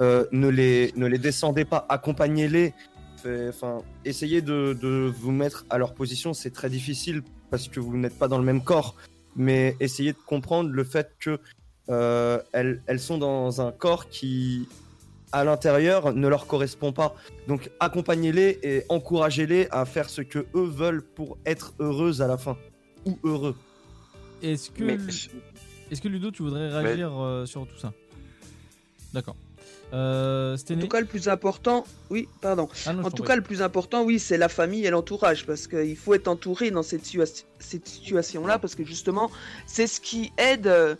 euh, 0.01 0.25
ne 0.31 0.47
les 0.47 0.91
ne 0.95 1.07
les 1.07 1.17
descendez 1.19 1.65
pas, 1.65 1.85
accompagnez-les. 1.89 2.73
Enfin, 3.49 3.79
essayez 4.05 4.41
de, 4.41 4.77
de 4.79 5.11
vous 5.17 5.31
mettre 5.31 5.65
à 5.69 5.77
leur 5.77 5.93
position. 5.93 6.33
C'est 6.33 6.49
très 6.51 6.69
difficile 6.69 7.23
parce 7.49 7.67
que 7.69 7.79
vous 7.79 7.95
n'êtes 7.95 8.17
pas 8.19 8.27
dans 8.27 8.37
le 8.37 8.43
même 8.43 8.63
corps, 8.63 8.95
mais 9.35 9.75
essayez 9.79 10.13
de 10.13 10.17
comprendre 10.25 10.69
le 10.69 10.83
fait 10.83 11.15
que 11.19 11.39
euh, 11.89 12.39
elles, 12.51 12.81
elles 12.87 12.99
sont 12.99 13.17
dans 13.17 13.61
un 13.61 13.71
corps 13.71 14.07
qui, 14.09 14.67
à 15.31 15.43
l'intérieur, 15.43 16.13
ne 16.13 16.27
leur 16.27 16.47
correspond 16.47 16.93
pas. 16.93 17.15
Donc 17.47 17.69
accompagnez-les 17.79 18.59
et 18.63 18.83
encouragez-les 18.89 19.67
à 19.71 19.85
faire 19.85 20.09
ce 20.09 20.21
que 20.21 20.39
eux 20.55 20.67
veulent 20.67 21.03
pour 21.03 21.37
être 21.45 21.73
heureuses 21.79 22.21
à 22.21 22.27
la 22.27 22.37
fin. 22.37 22.57
Ou 23.05 23.17
heureux. 23.23 23.55
Est-ce 24.41 24.71
que, 24.71 24.83
Mais 24.83 24.97
est-ce 25.91 26.01
que 26.01 26.07
Ludo, 26.07 26.31
tu 26.31 26.43
voudrais 26.43 26.69
réagir 26.69 27.11
euh, 27.21 27.45
sur 27.45 27.67
tout 27.67 27.77
ça? 27.77 27.93
D'accord. 29.13 29.35
Euh, 29.93 30.55
En 30.55 30.57
tout 30.81 30.87
cas, 30.87 30.99
le 30.99 31.05
plus 31.05 31.29
important, 31.29 31.85
oui, 32.09 32.27
pardon. 32.41 32.67
Ah 32.85 32.93
non, 32.93 33.03
En 33.05 33.11
tout 33.11 33.23
cas, 33.23 33.35
le 33.35 33.41
plus 33.43 33.61
important, 33.61 34.03
oui, 34.03 34.17
c'est 34.19 34.37
la 34.37 34.49
famille 34.49 34.85
et 34.85 34.89
l'entourage, 34.89 35.45
parce 35.45 35.67
qu'il 35.67 35.95
faut 35.95 36.13
être 36.15 36.27
entouré 36.27 36.71
dans 36.71 36.81
cette, 36.83 37.03
situa- 37.05 37.43
cette 37.59 37.87
situation-là, 37.87 38.57
parce 38.59 38.73
que 38.75 38.83
justement, 38.83 39.29
c'est 39.67 39.85
ce 39.87 40.01
qui 40.01 40.31
aide 40.37 40.65
euh, 40.67 40.95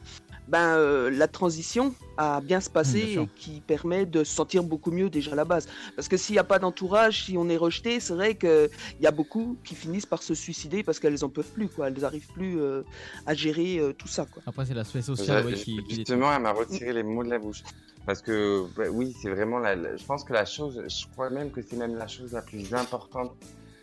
ben, 0.47 0.75
euh, 0.77 1.09
la 1.09 1.27
transition 1.27 1.93
à 2.17 2.41
bien 2.41 2.59
se 2.61 2.69
passer 2.69 2.99
bien 3.05 3.13
sûr. 3.13 3.21
et 3.23 3.29
qui 3.35 3.61
permet 3.61 4.05
de 4.05 4.23
se 4.23 4.33
sentir 4.35 4.63
beaucoup 4.63 4.91
mieux 4.91 5.09
déjà 5.09 5.31
à 5.31 5.35
la 5.35 5.45
base. 5.45 5.67
Parce 5.95 6.07
que 6.07 6.17
s'il 6.17 6.33
n'y 6.33 6.39
a 6.39 6.43
pas 6.43 6.59
d'entourage, 6.59 7.23
si 7.25 7.37
on 7.37 7.49
est 7.49 7.57
rejeté, 7.57 7.99
c'est 7.99 8.13
vrai 8.13 8.35
qu'il 8.35 8.69
y 8.99 9.07
a 9.07 9.11
beaucoup 9.11 9.57
qui 9.63 9.73
finissent 9.75 10.05
par 10.05 10.21
se 10.21 10.33
suicider 10.35 10.83
parce 10.83 10.99
qu'elles 10.99 11.23
en 11.25 11.29
peuvent 11.29 11.51
plus, 11.51 11.69
quoi. 11.69 11.87
Elles 11.87 11.99
n'arrivent 11.99 12.27
plus 12.33 12.59
euh, 12.61 12.83
à 13.25 13.33
gérer 13.33 13.79
euh, 13.79 13.93
tout 13.93 14.07
ça, 14.07 14.25
quoi. 14.25 14.43
Après, 14.45 14.65
c'est 14.65 14.73
l'aspect 14.73 15.01
social 15.01 15.45
ouais, 15.45 15.53
qui 15.53 15.79
Justement, 15.89 16.33
elle 16.33 16.41
m'a 16.41 16.51
retiré 16.51 16.93
les 16.93 17.03
mots 17.03 17.23
de 17.23 17.29
la 17.29 17.39
bouche. 17.39 17.63
Parce 18.05 18.21
que, 18.21 18.65
bah, 18.75 18.83
oui, 18.91 19.15
c'est 19.21 19.29
vraiment 19.29 19.59
la, 19.59 19.75
la- 19.75 19.95
Je 19.95 20.03
pense 20.05 20.23
que 20.25 20.33
la 20.33 20.45
chose, 20.45 20.83
je 20.87 21.05
crois 21.13 21.29
même 21.29 21.51
que 21.51 21.61
c'est 21.61 21.77
même 21.77 21.95
la 21.95 22.07
chose 22.07 22.33
la 22.33 22.41
plus 22.41 22.73
importante 22.73 23.31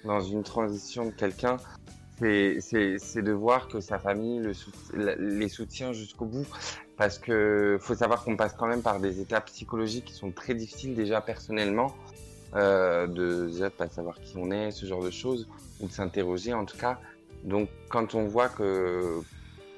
dans 0.04 0.20
une 0.20 0.42
transition 0.42 1.06
de 1.06 1.10
quelqu'un, 1.10 1.56
c'est- 2.20 3.22
de 3.22 3.32
voir 3.32 3.68
que 3.68 3.80
sa 3.80 3.98
famille 3.98 4.40
le 4.40 4.52
les 5.18 5.48
soutient 5.48 5.92
jusqu'au 5.92 6.26
bout. 6.26 6.46
Parce 6.96 7.18
que 7.18 7.78
faut 7.80 7.94
savoir 7.94 8.24
qu'on 8.24 8.36
passe 8.36 8.54
quand 8.54 8.66
même 8.66 8.82
par 8.82 9.00
des 9.00 9.20
étapes 9.20 9.46
psychologiques 9.46 10.04
qui 10.06 10.14
sont 10.14 10.30
très 10.30 10.54
difficiles 10.54 10.94
déjà 10.94 11.20
personnellement. 11.20 11.94
Euh, 12.56 13.06
de 13.06 13.46
déjà 13.46 13.70
pas 13.70 13.88
savoir 13.88 14.20
qui 14.20 14.36
on 14.36 14.50
est, 14.50 14.72
ce 14.72 14.84
genre 14.84 15.04
de 15.04 15.10
choses, 15.10 15.46
ou 15.80 15.86
de 15.86 15.92
s'interroger 15.92 16.52
en 16.52 16.64
tout 16.64 16.76
cas. 16.76 16.98
Donc 17.44 17.68
quand 17.88 18.14
on 18.14 18.26
voit 18.26 18.48
que 18.48 19.20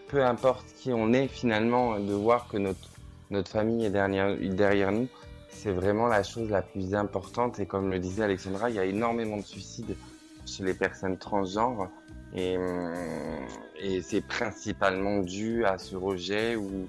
peu 0.08 0.24
importe 0.24 0.64
qui 0.78 0.90
on 0.92 1.12
est 1.12 1.28
finalement, 1.28 2.00
de 2.00 2.12
voir 2.12 2.48
que 2.48 2.56
notre, 2.56 2.88
notre 3.30 3.50
famille 3.50 3.84
est 3.84 3.90
derrière 3.90 4.90
nous, 4.92 5.08
c'est 5.50 5.70
vraiment 5.70 6.06
la 6.06 6.22
chose 6.22 6.48
la 6.50 6.62
plus 6.62 6.94
importante. 6.94 7.60
Et 7.60 7.66
comme 7.66 7.90
le 7.90 7.98
disait 7.98 8.24
Alexandra, 8.24 8.70
il 8.70 8.76
y 8.76 8.78
a 8.78 8.84
énormément 8.84 9.36
de 9.36 9.42
suicides 9.42 9.94
chez 10.46 10.64
les 10.64 10.74
personnes 10.74 11.18
transgenres. 11.18 11.88
Et, 12.34 12.56
hum, 12.56 13.46
et 13.78 14.02
c'est 14.02 14.22
principalement 14.22 15.20
dû 15.20 15.64
à 15.64 15.78
ce 15.78 15.96
rejet 15.96 16.56
ou 16.56 16.88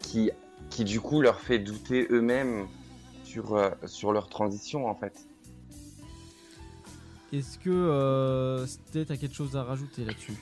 qui, 0.00 0.30
qui 0.70 0.84
du 0.84 1.00
coup 1.00 1.20
leur 1.20 1.40
fait 1.40 1.58
douter 1.58 2.06
eux-mêmes 2.10 2.66
sur, 3.24 3.54
euh, 3.54 3.70
sur 3.86 4.12
leur 4.12 4.28
transition 4.28 4.86
en 4.86 4.94
fait. 4.94 5.26
Est-ce 7.32 7.58
que 7.58 7.70
euh, 7.70 8.66
Sté, 8.66 9.06
t'as 9.06 9.16
quelque 9.16 9.36
chose 9.36 9.56
à 9.56 9.62
rajouter 9.62 10.04
là-dessus? 10.04 10.34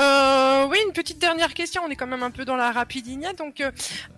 Euh, 0.00 0.66
oui, 0.68 0.78
une 0.86 0.92
petite 0.92 1.18
dernière 1.18 1.54
question. 1.54 1.82
On 1.84 1.90
est 1.90 1.96
quand 1.96 2.06
même 2.06 2.22
un 2.22 2.30
peu 2.30 2.44
dans 2.44 2.56
la 2.56 2.70
rapidinia, 2.72 3.32
donc 3.32 3.60
euh, 3.60 3.70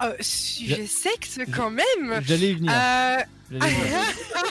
euh, 0.03 0.15
sujet 0.21 0.87
sexe 0.87 1.39
quand 1.55 1.71
même. 1.71 2.23
J'allais 2.23 2.51
y 2.51 2.55
venir. 2.55 2.73
Euh, 2.73 3.19
j'allais 3.51 3.73
y 3.73 3.75
venir. 3.75 3.99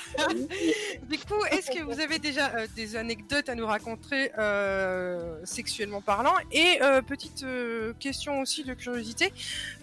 du 1.10 1.18
coup, 1.20 1.44
est-ce 1.52 1.72
que 1.72 1.84
vous 1.84 2.00
avez 2.00 2.20
déjà 2.20 2.52
euh, 2.56 2.68
des 2.76 2.96
anecdotes 2.96 3.50
à 3.50 3.56
nous 3.56 3.66
raconter 3.66 4.32
euh, 4.38 5.40
sexuellement 5.44 6.02
parlant? 6.02 6.34
Et 6.52 6.82
euh, 6.82 7.02
petite 7.02 7.46
question 8.00 8.42
aussi 8.42 8.64
de 8.64 8.74
curiosité, 8.74 9.34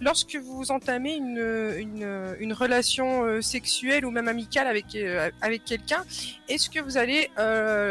lorsque 0.00 0.36
vous 0.36 0.70
entamez 0.70 1.14
une, 1.14 1.74
une, 1.78 2.36
une 2.38 2.52
relation 2.52 3.40
sexuelle 3.42 4.04
ou 4.04 4.10
même 4.10 4.28
amicale 4.28 4.66
avec, 4.66 4.96
avec 5.40 5.64
quelqu'un, 5.64 6.04
est-ce 6.48 6.70
que 6.70 6.80
vous 6.80 6.96
allez 6.96 7.30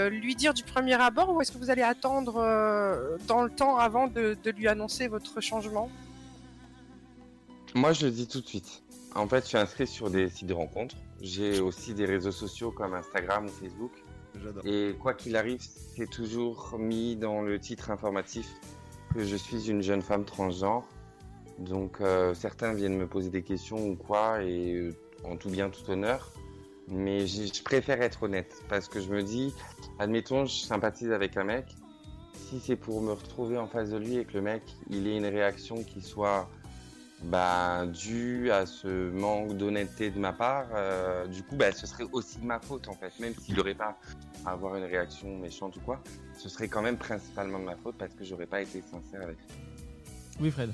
lui 0.09 0.35
dire 0.35 0.53
du 0.53 0.63
premier 0.63 0.93
abord 0.93 1.33
ou 1.33 1.41
est-ce 1.41 1.51
que 1.51 1.57
vous 1.57 1.69
allez 1.69 1.81
attendre 1.81 2.35
dans 3.27 3.43
le 3.43 3.49
temps 3.49 3.77
avant 3.77 4.07
de, 4.07 4.37
de 4.43 4.51
lui 4.51 4.67
annoncer 4.67 5.07
votre 5.07 5.41
changement? 5.41 5.89
Moi, 7.75 7.91
je 7.91 8.05
le 8.05 8.11
dis 8.11 8.25
tout 8.25 8.39
de 8.39 8.47
suite. 8.47 8.83
En 9.15 9.27
fait, 9.27 9.43
je 9.43 9.47
suis 9.47 9.57
inscrit 9.57 9.87
sur 9.87 10.09
des 10.09 10.29
sites 10.29 10.47
de 10.47 10.53
rencontres. 10.53 10.95
J'ai 11.21 11.61
aussi 11.61 11.93
des 11.93 12.05
réseaux 12.05 12.33
sociaux 12.33 12.71
comme 12.71 12.93
Instagram 12.93 13.45
ou 13.45 13.49
Facebook. 13.49 13.91
J'adore. 14.43 14.65
Et 14.65 14.93
quoi 14.99 15.13
qu'il 15.13 15.37
arrive, 15.37 15.61
c'est 15.61 16.09
toujours 16.09 16.75
mis 16.77 17.15
dans 17.15 17.41
le 17.41 17.57
titre 17.57 17.91
informatif 17.91 18.45
que 19.13 19.23
je 19.23 19.37
suis 19.37 19.69
une 19.69 19.81
jeune 19.81 20.01
femme 20.01 20.25
transgenre. 20.25 20.85
Donc 21.59 22.01
euh, 22.01 22.33
certains 22.33 22.73
viennent 22.73 22.97
me 22.97 23.07
poser 23.07 23.29
des 23.29 23.41
questions 23.41 23.87
ou 23.87 23.95
quoi, 23.95 24.43
et 24.43 24.73
euh, 24.73 24.93
en 25.23 25.37
tout 25.37 25.49
bien, 25.49 25.69
tout 25.69 25.89
honneur. 25.89 26.33
Mais 26.89 27.25
je 27.25 27.63
préfère 27.63 28.01
être 28.01 28.23
honnête 28.23 28.61
parce 28.67 28.89
que 28.89 28.99
je 28.99 29.09
me 29.09 29.23
dis, 29.23 29.53
admettons, 29.97 30.45
je 30.45 30.55
sympathise 30.55 31.13
avec 31.13 31.37
un 31.37 31.45
mec. 31.45 31.65
Si 32.33 32.59
c'est 32.59 32.75
pour 32.75 33.01
me 33.01 33.13
retrouver 33.13 33.57
en 33.57 33.67
face 33.67 33.91
de 33.91 33.97
lui 33.97 34.17
et 34.17 34.25
que 34.25 34.33
le 34.33 34.41
mec, 34.41 34.61
il 34.89 35.07
ait 35.07 35.15
une 35.15 35.25
réaction 35.25 35.83
qui 35.83 36.01
soit 36.01 36.49
bah, 37.23 37.85
due 37.87 38.51
à 38.51 38.65
ce 38.65 39.09
manque 39.09 39.57
d'honnêteté 39.57 40.11
de 40.11 40.19
ma 40.19 40.33
part, 40.33 40.67
euh, 40.75 41.25
du 41.27 41.43
coup, 41.43 41.55
bah, 41.55 41.71
ce 41.71 41.87
serait 41.87 42.05
aussi 42.11 42.39
de 42.39 42.45
ma 42.45 42.59
faute 42.59 42.87
en 42.87 42.93
fait, 42.93 43.11
même 43.19 43.33
s'il 43.35 43.55
n'aurait 43.55 43.75
pas 43.75 43.97
à 44.45 44.51
avoir 44.51 44.75
une 44.75 44.83
réaction 44.83 45.37
méchante 45.39 45.75
ou 45.77 45.79
quoi, 45.79 46.01
ce 46.37 46.49
serait 46.49 46.67
quand 46.67 46.81
même 46.81 46.97
principalement 46.97 47.59
de 47.59 47.63
ma 47.63 47.75
faute 47.75 47.95
parce 47.97 48.13
que 48.13 48.23
j'aurais 48.23 48.45
pas 48.45 48.61
été 48.61 48.81
sincère 48.81 49.21
avec 49.23 49.37
lui. 49.37 49.55
Oui, 50.41 50.51
Fred. 50.51 50.71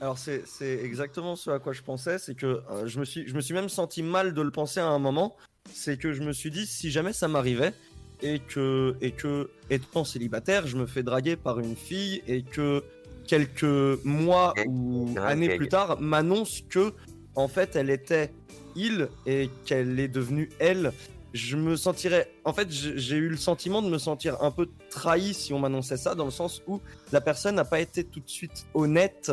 Alors 0.00 0.16
c'est 0.16 0.46
c'est 0.46 0.82
exactement 0.82 1.36
ce 1.36 1.50
à 1.50 1.58
quoi 1.58 1.74
je 1.74 1.82
pensais, 1.82 2.18
c'est 2.18 2.34
que 2.34 2.62
euh, 2.70 2.86
je, 2.86 2.98
me 2.98 3.04
suis, 3.04 3.26
je 3.28 3.34
me 3.34 3.40
suis 3.40 3.52
même 3.52 3.68
senti 3.68 4.02
mal 4.02 4.32
de 4.32 4.40
le 4.40 4.50
penser 4.50 4.80
à 4.80 4.88
un 4.88 4.98
moment, 4.98 5.36
c'est 5.72 5.98
que 5.98 6.12
je 6.12 6.22
me 6.22 6.32
suis 6.32 6.50
dit 6.50 6.66
si 6.66 6.90
jamais 6.90 7.12
ça 7.12 7.28
m'arrivait 7.28 7.74
et 8.22 8.38
que, 8.38 8.96
et 9.00 9.12
que 9.12 9.50
étant 9.68 10.04
célibataire, 10.04 10.66
je 10.66 10.76
me 10.76 10.86
fais 10.86 11.02
draguer 11.02 11.36
par 11.36 11.58
une 11.58 11.76
fille 11.76 12.22
et 12.26 12.42
que 12.42 12.82
quelques 13.26 14.02
mois 14.04 14.54
ou 14.66 15.14
années 15.26 15.48
plus 15.56 15.68
tard 15.68 16.00
m'annonce 16.00 16.62
que 16.68 16.92
en 17.34 17.48
fait 17.48 17.76
elle 17.76 17.90
était 17.90 18.32
il 18.76 19.08
et 19.26 19.50
qu'elle 19.64 19.98
est 20.00 20.08
devenue 20.08 20.48
elle, 20.58 20.92
je 21.32 21.56
me 21.56 21.76
sentirais. 21.76 22.32
En 22.44 22.52
fait, 22.52 22.68
j'ai 22.70 23.16
eu 23.16 23.28
le 23.28 23.36
sentiment 23.36 23.82
de 23.82 23.88
me 23.88 23.98
sentir 23.98 24.36
un 24.42 24.50
peu 24.50 24.68
trahi 24.90 25.32
si 25.34 25.52
on 25.52 25.58
m'annonçait 25.60 25.96
ça, 25.96 26.14
dans 26.14 26.24
le 26.24 26.30
sens 26.32 26.62
où 26.66 26.80
la 27.12 27.20
personne 27.20 27.54
n'a 27.56 27.64
pas 27.64 27.80
été 27.80 28.04
tout 28.04 28.20
de 28.20 28.28
suite 28.28 28.66
honnête 28.74 29.30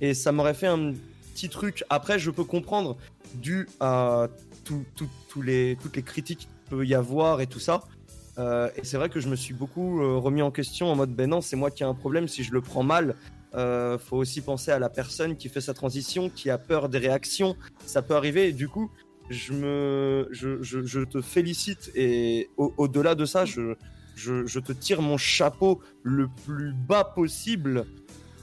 et 0.00 0.12
ça 0.14 0.32
m'aurait 0.32 0.54
fait 0.54 0.66
un 0.66 0.92
petit 1.34 1.48
truc. 1.48 1.84
Après, 1.90 2.18
je 2.18 2.30
peux 2.30 2.44
comprendre 2.44 2.96
dû 3.34 3.68
à 3.80 4.28
tout- 4.64 4.84
tout- 4.96 5.08
tous 5.28 5.42
les, 5.42 5.76
toutes 5.82 5.94
les 5.96 6.02
critiques 6.02 6.40
qu'il 6.40 6.48
peut 6.78 6.84
y 6.86 6.94
avoir 6.94 7.40
et 7.40 7.46
tout 7.46 7.60
ça. 7.60 7.82
Euh, 8.38 8.68
et 8.76 8.84
c'est 8.84 8.96
vrai 8.96 9.08
que 9.08 9.20
je 9.20 9.28
me 9.28 9.36
suis 9.36 9.54
beaucoup 9.54 10.02
euh, 10.02 10.18
remis 10.18 10.42
en 10.42 10.50
question 10.50 10.90
en 10.92 10.96
mode 10.96 11.14
ben 11.14 11.30
non, 11.30 11.40
c'est 11.40 11.56
moi 11.56 11.70
qui 11.70 11.82
ai 11.82 11.86
un 11.86 11.94
problème 11.94 12.28
si 12.28 12.44
je 12.44 12.52
le 12.52 12.60
prends 12.60 12.82
mal. 12.82 13.14
Euh, 13.54 13.98
faut 13.98 14.16
aussi 14.18 14.42
penser 14.42 14.70
à 14.70 14.78
la 14.78 14.90
personne 14.90 15.36
qui 15.36 15.48
fait 15.48 15.62
sa 15.62 15.72
transition, 15.72 16.28
qui 16.28 16.50
a 16.50 16.58
peur 16.58 16.88
des 16.88 16.98
réactions. 16.98 17.56
Ça 17.86 18.02
peut 18.02 18.14
arriver. 18.14 18.52
Du 18.52 18.68
coup, 18.68 18.90
je 19.30 19.52
me, 19.54 20.28
je, 20.30 20.62
je, 20.62 21.00
te 21.00 21.22
félicite 21.22 21.90
et 21.94 22.50
au- 22.58 22.74
au-delà 22.76 23.14
de 23.14 23.24
ça, 23.24 23.44
je, 23.46 23.74
je 24.14 24.58
te 24.60 24.72
tire 24.72 25.00
mon 25.00 25.16
chapeau 25.16 25.80
le 26.02 26.28
plus 26.44 26.72
bas 26.74 27.04
possible 27.04 27.86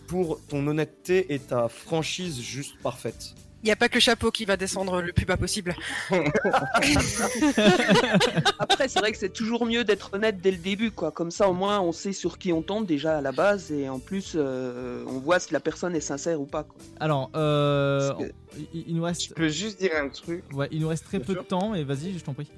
pour 0.08 0.40
ton 0.48 0.66
honnêteté 0.68 1.34
et 1.34 1.40
ta 1.40 1.70
franchise 1.70 2.42
juste 2.42 2.78
parfaite. 2.82 3.36
Il 3.64 3.68
n'y 3.68 3.72
a 3.72 3.76
pas 3.78 3.88
que 3.88 3.94
le 3.94 4.00
chapeau 4.02 4.30
qui 4.30 4.44
va 4.44 4.58
descendre 4.58 5.02
le 5.02 5.14
plus 5.14 5.26
bas 5.26 5.38
possible. 5.38 5.74
Après, 8.60 8.88
c'est 8.88 9.00
vrai 9.00 9.12
que 9.12 9.18
c'est 9.18 9.32
toujours 9.32 9.66
mieux 9.66 9.84
d'être 9.84 10.10
honnête 10.14 10.42
dès 10.42 10.52
le 10.52 10.58
début, 10.58 10.92
quoi. 10.92 11.12
Comme 11.12 11.32
ça, 11.32 11.50
au 11.50 11.54
moins, 11.54 11.80
on 11.80 11.92
sait 11.92 12.14
sur 12.14 12.38
qui 12.38 12.52
on 12.54 12.62
tombe 12.62 12.86
déjà 12.86 13.18
à 13.18 13.22
la 13.22 13.32
base, 13.32 13.72
et 13.72 13.88
en 13.90 14.00
plus, 14.00 14.34
euh, 14.36 15.04
on 15.08 15.20
voit 15.20 15.40
si 15.40 15.54
la 15.54 15.60
personne 15.60 15.96
est 15.96 16.02
sincère 16.02 16.42
ou 16.42 16.46
pas. 16.46 16.64
Quoi. 16.64 16.76
Alors, 17.00 17.30
euh, 17.36 18.14
que- 18.14 18.24
il, 18.74 18.84
il 18.90 18.96
nous 18.96 19.02
Je 19.04 19.06
reste, 19.08 19.34
peux 19.34 19.48
juste 19.50 19.80
dire 19.80 19.92
un 19.96 20.10
truc. 20.10 20.44
ouais, 20.54 20.68
il 20.72 20.82
nous 20.82 20.88
reste 20.90 21.06
très 21.06 21.20
Bien 21.20 21.28
peu 21.28 21.34
sûr. 21.34 21.44
de 21.44 21.48
temps 21.48 21.74
et 21.74 21.84
vas-y, 21.84 22.18
je 22.18 22.24
t'en 22.24 22.34
prie. 22.34 22.52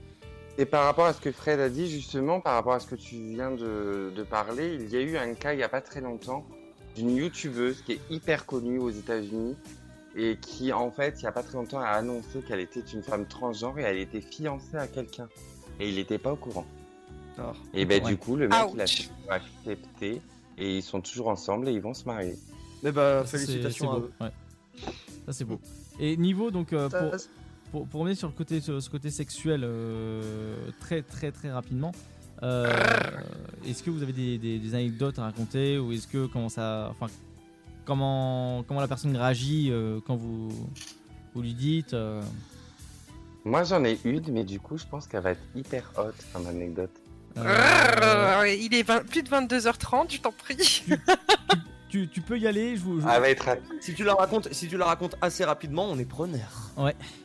Et 0.57 0.65
par 0.65 0.85
rapport 0.85 1.05
à 1.05 1.13
ce 1.13 1.19
que 1.21 1.31
Fred 1.31 1.59
a 1.59 1.69
dit, 1.69 1.89
justement, 1.89 2.39
par 2.39 2.53
rapport 2.55 2.73
à 2.73 2.79
ce 2.79 2.87
que 2.87 2.95
tu 2.95 3.15
viens 3.15 3.51
de, 3.51 4.11
de 4.15 4.23
parler, 4.23 4.73
il 4.79 4.89
y 4.89 4.95
a 4.97 5.01
eu 5.01 5.17
un 5.17 5.33
cas 5.33 5.53
il 5.53 5.57
n'y 5.57 5.63
a 5.63 5.69
pas 5.69 5.81
très 5.81 6.01
longtemps 6.01 6.45
d'une 6.95 7.15
youtubeuse 7.15 7.81
qui 7.85 7.91
est 7.93 7.99
hyper 8.09 8.45
connue 8.45 8.79
aux 8.79 8.89
États-Unis 8.89 9.55
et 10.15 10.38
qui, 10.38 10.71
en 10.71 10.91
fait, 10.91 11.15
il 11.19 11.23
n'y 11.23 11.28
a 11.28 11.32
pas 11.32 11.43
très 11.43 11.58
longtemps, 11.58 11.80
a 11.80 11.88
annoncé 11.88 12.39
qu'elle 12.47 12.60
était 12.62 12.80
une 12.93 13.04
femme 13.04 13.25
transgenre 13.25 13.78
et 13.80 13.84
elle 13.84 13.97
était 13.97 14.21
fiancée 14.21 14.78
à 14.78 14.88
quelqu'un. 14.88 15.28
Et 15.80 15.89
il 15.89 15.95
n'était 15.95 16.17
pas 16.17 16.32
au 16.34 16.38
courant. 16.38 16.65
Et 17.73 17.84
ben, 17.86 18.01
Ouais. 18.01 18.10
du 18.12 18.17
coup, 18.17 18.38
le 18.38 18.47
mec, 18.47 18.58
il 18.73 18.80
a 18.80 18.84
Ouch. 18.86 18.95
fait 19.01 19.10
pour 19.23 19.32
accepter 19.34 20.21
et 20.58 20.78
ils 20.78 20.82
sont 20.84 21.01
toujours 21.01 21.28
ensemble 21.28 21.67
et 21.67 21.73
ils 21.73 21.82
vont 21.82 21.93
se 21.93 22.06
marier. 22.06 22.38
Mais 22.82 22.91
bah, 22.93 23.23
félicitations 23.25 23.91
à 23.91 23.97
eux. 23.99 24.12
ouais. 24.21 24.32
Ça 25.25 25.34
c'est 25.34 25.43
beau. 25.45 25.60
Et 25.99 26.15
niveau 26.17 26.51
donc 26.51 26.71
euh, 26.73 26.88
pour, 26.89 27.12
pour, 27.71 27.88
pour 27.88 27.99
revenir 28.01 28.17
sur 28.17 28.28
le 28.28 28.34
côté 28.34 28.60
sur 28.62 28.82
ce 28.82 28.89
côté 28.89 29.10
sexuel 29.10 29.62
euh, 29.63 30.69
très 30.82 31.01
très 31.01 31.32
très 31.32 31.49
rapidement. 31.51 31.93
euh, 32.43 32.69
est-ce 33.65 33.82
que 33.82 33.89
vous 33.89 34.04
avez 34.04 34.12
des, 34.13 34.38
des- 34.38 34.60
des 34.60 34.75
anecdotes 34.75 35.17
à 35.19 35.23
raconter 35.23 35.78
ou 35.80 35.91
est-ce 35.93 36.08
que 36.08 36.25
comment 36.28 36.49
ça 36.49 36.89
enfin 36.91 37.08
comment 37.86 38.63
comment 38.67 38.82
la 38.82 38.88
personne 38.88 39.15
réagit 39.15 39.69
euh, 39.71 40.00
quand 40.06 40.15
vous 40.15 40.50
vous 41.34 41.41
lui 41.41 41.54
dites 41.54 41.93
euh, 41.93 42.21
Moi, 43.43 43.63
j'en 43.63 43.84
ai 43.84 44.00
une, 44.06 44.24
mais 44.32 44.43
du 44.43 44.60
coup, 44.60 44.78
je 44.78 44.86
pense 44.86 45.08
qu'elle 45.08 45.21
va 45.21 45.32
être 45.32 45.43
hyper 45.56 45.91
hot 45.98 46.12
comme 46.34 46.48
anecdote. 46.48 46.91
euh, 47.38 48.48
Il 48.48 48.74
est 48.74 48.84
20 48.84 49.06
plus 49.08 49.24
de 49.24 49.30
22h30, 49.30 50.12
je 50.15 50.21
t'en 50.21 50.32
prie. 50.32 50.58
tu, 51.89 52.08
tu 52.10 52.21
peux 52.21 52.38
y 52.39 52.48
aller 52.48 52.76
je 52.78 52.82
vous, 52.82 53.02
je- 53.02 53.08
Elle 53.08 53.21
va 53.21 53.30
être 53.30 53.45
rapide. 53.45 53.82
Si 53.82 53.93
tu 53.93 54.04
la 54.04 54.13
racontes, 54.15 54.48
si 54.54 54.67
tu 54.67 54.78
la 54.78 54.86
racontes 54.86 55.15
assez 55.21 55.43
rapidement, 55.45 55.86
on 55.89 55.98
est 56.00 56.06
preneur. 56.06 56.71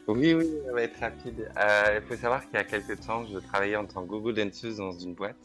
Oui, 0.09 0.35
oui, 0.35 0.46
elle 0.66 0.75
va 0.75 0.83
être 0.83 0.99
rapide. 1.01 1.49
Euh, 1.57 2.01
il 2.01 2.07
faut 2.09 2.20
savoir 2.20 2.42
qu'il 2.44 2.55
y 2.55 2.57
a 2.59 2.64
quelques 2.64 3.01
temps, 3.07 3.25
je 3.33 3.38
travaillais 3.38 3.77
en 3.77 3.87
tant 3.87 4.03
que 4.03 4.09
gogo 4.09 4.33
danseuse 4.33 4.77
dans 4.79 4.92
une 4.92 5.14
boîte. 5.14 5.37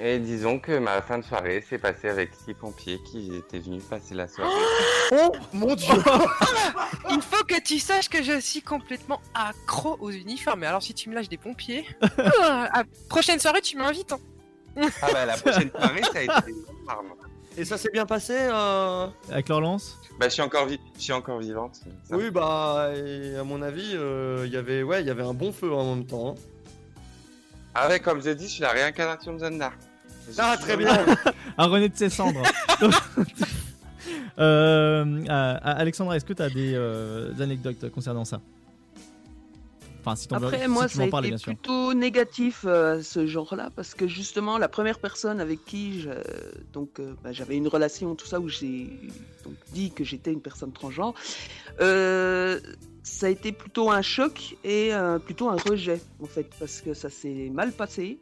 Et 0.00 0.18
disons 0.18 0.58
que 0.58 0.78
ma 0.78 1.00
fin 1.02 1.18
de 1.18 1.24
soirée 1.24 1.60
s'est 1.68 1.78
passée 1.78 2.08
avec 2.08 2.30
six 2.44 2.54
pompiers 2.54 2.98
qui 3.04 3.34
étaient 3.36 3.58
venus 3.58 3.84
passer 3.84 4.14
la 4.14 4.26
soirée. 4.26 4.50
Oh 5.12 5.32
mon 5.52 5.74
dieu 5.74 5.86
Il 7.10 7.20
faut 7.22 7.44
que 7.44 7.60
tu 7.60 7.78
saches 7.78 8.08
que 8.08 8.22
je 8.22 8.40
suis 8.40 8.62
complètement 8.62 9.20
accro 9.34 9.96
aux 10.00 10.10
uniformes. 10.10 10.64
Et 10.64 10.66
alors, 10.66 10.82
si 10.82 10.94
tu 10.94 11.08
me 11.10 11.14
lâches 11.14 11.28
des 11.28 11.36
pompiers, 11.36 11.86
euh, 12.02 12.08
à 12.40 12.82
prochaine 13.08 13.38
soirée, 13.38 13.60
tu 13.60 13.76
m'invites. 13.76 14.12
hein. 14.12 14.18
Ah 15.02 15.08
bah 15.12 15.26
la 15.26 15.36
prochaine 15.36 15.70
soirée, 15.70 16.00
ça 16.12 16.18
a 16.18 16.22
été 16.22 16.46
des 16.52 16.54
larmes. 16.88 17.12
Et 17.58 17.64
ça 17.66 17.76
s'est 17.76 17.90
bien 17.92 18.06
passé 18.06 18.32
euh... 18.34 19.06
avec 19.30 19.50
leur 19.50 19.60
lance 19.60 19.98
Bah 20.18 20.28
je 20.28 20.32
suis 20.32 20.40
encore, 20.42 20.66
vi- 20.66 20.80
je 20.96 21.02
suis 21.02 21.12
encore 21.12 21.38
vivante. 21.38 21.74
ça 22.08 22.16
Oui, 22.16 22.30
bah, 22.30 22.88
et 22.96 23.36
à 23.36 23.44
mon 23.44 23.60
avis, 23.60 23.90
euh, 23.94 24.44
il 24.46 24.52
y 24.52 24.56
avait, 24.56 24.82
ouais, 24.82 25.02
il 25.02 25.06
y 25.06 25.10
avait 25.10 25.22
un 25.22 25.34
bon 25.34 25.52
feu 25.52 25.70
en 25.70 25.94
même 25.94 26.06
temps. 26.06 26.30
hein. 26.30 26.34
Ah 27.74 27.88
ouais, 27.88 28.00
comme 28.00 28.22
je 28.22 28.30
dis, 28.30 28.44
je 28.46 28.52
suis 28.52 28.62
la 28.62 28.70
réincarnation 28.70 29.34
de 29.34 29.38
Jeanne 29.38 29.58
d'Arc. 29.58 29.78
Ah, 30.38 30.56
très 30.60 30.76
bien 30.76 31.04
à 31.58 31.64
René 31.66 31.88
de 31.88 31.96
ses 31.96 32.08
cendres. 32.10 32.42
Euh, 34.38 35.04
euh, 35.28 35.56
Alexandra, 35.62 36.16
est-ce 36.16 36.24
que 36.24 36.32
tu 36.32 36.40
as 36.42 36.48
des, 36.48 36.72
euh, 36.74 37.32
des 37.32 37.42
anecdotes 37.42 37.90
concernant 37.90 38.24
ça? 38.24 38.40
Enfin, 40.00 40.16
si, 40.16 40.26
veux- 40.26 40.36
Après, 40.36 40.62
si 40.62 40.68
moi, 40.68 40.88
tu 40.88 40.94
ça 40.94 40.98
veux 40.98 41.04
a 41.04 41.06
en 41.06 41.10
parler, 41.10 41.28
été 41.28 41.36
bien 41.36 41.38
sûr. 41.38 41.52
plutôt 41.54 41.92
négatif 41.94 42.64
euh, 42.66 43.02
ce 43.02 43.26
genre-là, 43.26 43.68
parce 43.76 43.92
que 43.94 44.08
justement, 44.08 44.56
la 44.56 44.68
première 44.68 44.98
personne 44.98 45.38
avec 45.38 45.64
qui 45.66 46.00
je- 46.00 46.08
donc 46.72 46.98
euh, 46.98 47.12
bah, 47.22 47.30
j'avais 47.32 47.56
une 47.56 47.68
relation, 47.68 48.14
tout 48.14 48.26
ça, 48.26 48.40
où 48.40 48.48
j'ai 48.48 48.88
donc 49.44 49.52
dit 49.72 49.90
que 49.92 50.02
j'étais 50.02 50.32
une 50.32 50.40
personne 50.40 50.72
transgenre, 50.72 51.14
euh, 51.82 52.58
ça 53.02 53.26
a 53.26 53.28
été 53.30 53.52
plutôt 53.52 53.90
un 53.90 54.02
choc 54.02 54.56
et 54.64 54.94
euh, 54.94 55.18
plutôt 55.18 55.48
un 55.48 55.56
rejet, 55.56 56.00
en 56.22 56.26
fait, 56.26 56.46
parce 56.58 56.80
que 56.80 56.94
ça 56.94 57.10
s'est 57.10 57.50
mal 57.52 57.72
passé. 57.72 58.18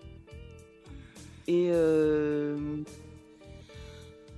Et 1.48 1.68
euh, 1.70 2.56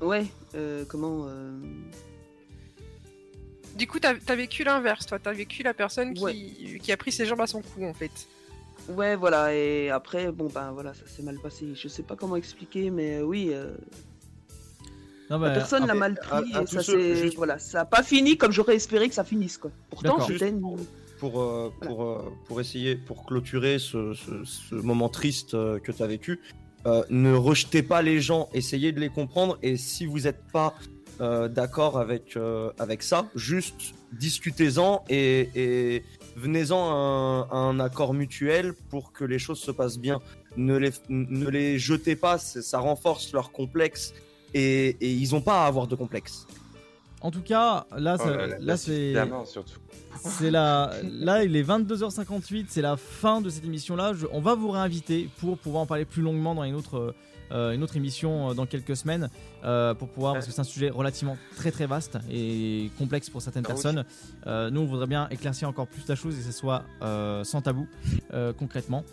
ouais, 0.01 0.25
euh, 0.55 0.85
comment 0.89 1.27
Du 3.77 3.87
coup, 3.87 3.99
t'as 4.01 4.15
as 4.27 4.35
vécu 4.37 4.65
l'inverse, 4.65 5.07
toi. 5.07 5.19
T'as 5.19 5.33
vécu 5.33 5.63
la 5.63 5.75
personne 5.75 6.15
qui, 6.15 6.23
Ouais. 6.25 6.79
qui 6.83 6.93
a 6.93 6.97
pris 6.97 7.13
ses 7.13 7.27
jambes 7.27 7.41
à 7.41 7.47
son 7.47 7.63
cou, 7.63 7.85
en 7.85 7.95
fait. 7.95 8.11
Ouais, 8.89 9.15
voilà, 9.15 9.55
et 9.55 9.91
après, 9.91 10.33
bon, 10.33 10.49
ben 10.49 10.73
voilà, 10.73 10.93
ça 10.93 11.07
s'est 11.07 11.23
mal 11.23 11.39
passé. 11.39 11.69
Je 11.75 11.87
sais 11.87 12.03
pas 12.03 12.17
comment 12.17 12.35
expliquer, 12.37 12.91
mais 12.91 13.21
oui, 13.21 13.53
Non, 15.33 15.39
la 15.39 15.49
bah, 15.49 15.55
personne 15.55 15.87
l'a 15.87 15.95
mal 15.95 16.19
à- 16.31 16.43
pris 16.43 16.55
à 16.55 16.63
et 16.63 16.67
ça 16.67 16.83
ceux- 16.83 17.01
s'est. 17.01 17.17
juste- 17.23 17.37
Voilà, 17.37 17.59
ça 17.59 17.81
a 17.81 17.85
pas 17.85 18.03
fini 18.03 18.37
comme 18.37 18.53
j'aurais 18.53 18.77
espéré 18.77 19.09
que 19.09 19.15
ça 19.15 19.25
finisse, 19.25 19.57
quoi. 19.59 19.71
Pourtant, 19.91 20.11
D'accord. 20.19 20.27
c'était 20.29 20.51
une. 20.51 20.61
pour, 21.19 21.41
euh, 21.41 21.71
pour, 21.81 22.03
euh, 22.05 22.33
pour 22.49 22.61
essayer, 22.61 22.97
pour 22.97 23.25
clôturer 23.25 23.79
ce, 23.79 24.13
ce- 24.13 24.45
ce 24.45 24.75
moment 24.75 25.09
triste 25.09 25.55
euh, 25.55 25.79
que 25.79 25.93
tu 25.93 26.03
as 26.03 26.07
vécu, 26.09 26.41
euh, 26.87 27.05
ne 27.11 27.33
rejetez 27.33 27.83
pas 27.85 28.03
les 28.03 28.21
gens, 28.21 28.49
essayez 28.53 28.91
de 28.93 28.99
les 29.01 29.09
comprendre 29.09 29.57
et 29.63 29.77
si 29.77 30.05
vous 30.05 30.21
n'êtes 30.21 30.43
pas 30.53 30.75
euh, 31.21 31.47
d'accord 31.47 31.99
avec, 31.99 32.37
euh, 32.37 32.71
avec 32.81 33.03
ça, 33.05 33.27
juste 33.37 33.95
discutez-en 34.13 35.05
et, 35.09 35.49
et 35.55 36.03
venez-en 36.37 36.91
à 36.91 36.95
un, 36.95 37.41
à 37.43 37.57
un 37.57 37.79
accord 37.79 38.15
mutuel 38.15 38.73
pour 38.91 39.13
que 39.13 39.25
les 39.25 39.39
choses 39.39 39.61
se 39.61 39.71
passent 39.71 39.99
bien. 39.99 40.19
Ne 40.57 40.77
les, 40.77 40.91
ne 41.09 41.49
les 41.49 41.79
jetez 41.79 42.17
pas, 42.17 42.39
ça 42.39 42.79
renforce 42.81 43.33
leur 43.33 43.53
complexe 43.53 44.13
et, 44.55 44.89
et 45.01 45.11
ils 45.13 45.33
n'ont 45.33 45.41
pas 45.41 45.65
à 45.65 45.67
avoir 45.67 45.87
de 45.87 45.95
complexe. 45.95 46.47
En 47.21 47.31
tout 47.31 47.43
cas, 47.43 47.87
là, 47.97 48.17
Oh 48.19 48.25
ça- 48.25 48.37
là 48.37 48.47
là, 48.49 48.57
là, 48.61 48.77
c'est. 48.77 49.13
La, 50.51 50.91
là, 51.03 51.45
il 51.45 51.57
est 51.57 51.63
22h58, 51.63 52.67
c'est 52.69 52.83
la 52.83 52.97
fin 52.97 53.41
de 53.41 53.49
cette 53.51 53.65
émission-là. 53.65 54.13
On 54.33 54.41
va 54.41 54.55
vous 54.55 54.71
réinviter 54.71 55.29
pour 55.41 55.57
pouvoir 55.59 55.83
en 55.83 55.87
parler 55.87 56.05
plus 56.05 56.23
longuement 56.23 56.55
dans 56.55 56.65
une 56.65 56.75
autre, 56.75 57.15
euh, 57.53 57.73
une 57.73 57.83
autre 57.83 57.97
émission 57.97 58.51
euh, 58.51 58.55
dans 58.55 58.67
quelques 58.67 58.97
semaines, 58.97 59.31
euh, 59.65 59.95
pour 59.95 60.09
pouvoir, 60.09 60.35
parce 60.35 60.47
que 60.47 60.53
c'est 60.53 60.61
un 60.61 60.65
sujet 60.65 60.91
relativement 60.91 61.37
très 61.57 61.71
très 61.71 61.87
vaste 61.87 62.19
et 62.31 62.91
complexe 62.99 63.31
pour 63.31 63.41
certaines 63.41 63.65
Ah 63.67 63.69
personnes. 63.69 64.05
Euh, 64.47 64.71
nous, 64.71 64.81
on 64.83 64.87
voudrait 64.87 65.07
bien 65.07 65.29
éclaircir 65.31 65.69
encore 65.69 65.87
plus 65.87 66.07
la 66.09 66.15
chose 66.15 66.35
et 66.35 66.39
que 66.39 66.45
ce 66.45 66.53
soit 66.53 66.83
euh, 67.03 67.43
sans 67.45 67.63
tabou, 67.63 67.87
euh, 68.33 68.53
concrètement. 68.53 69.05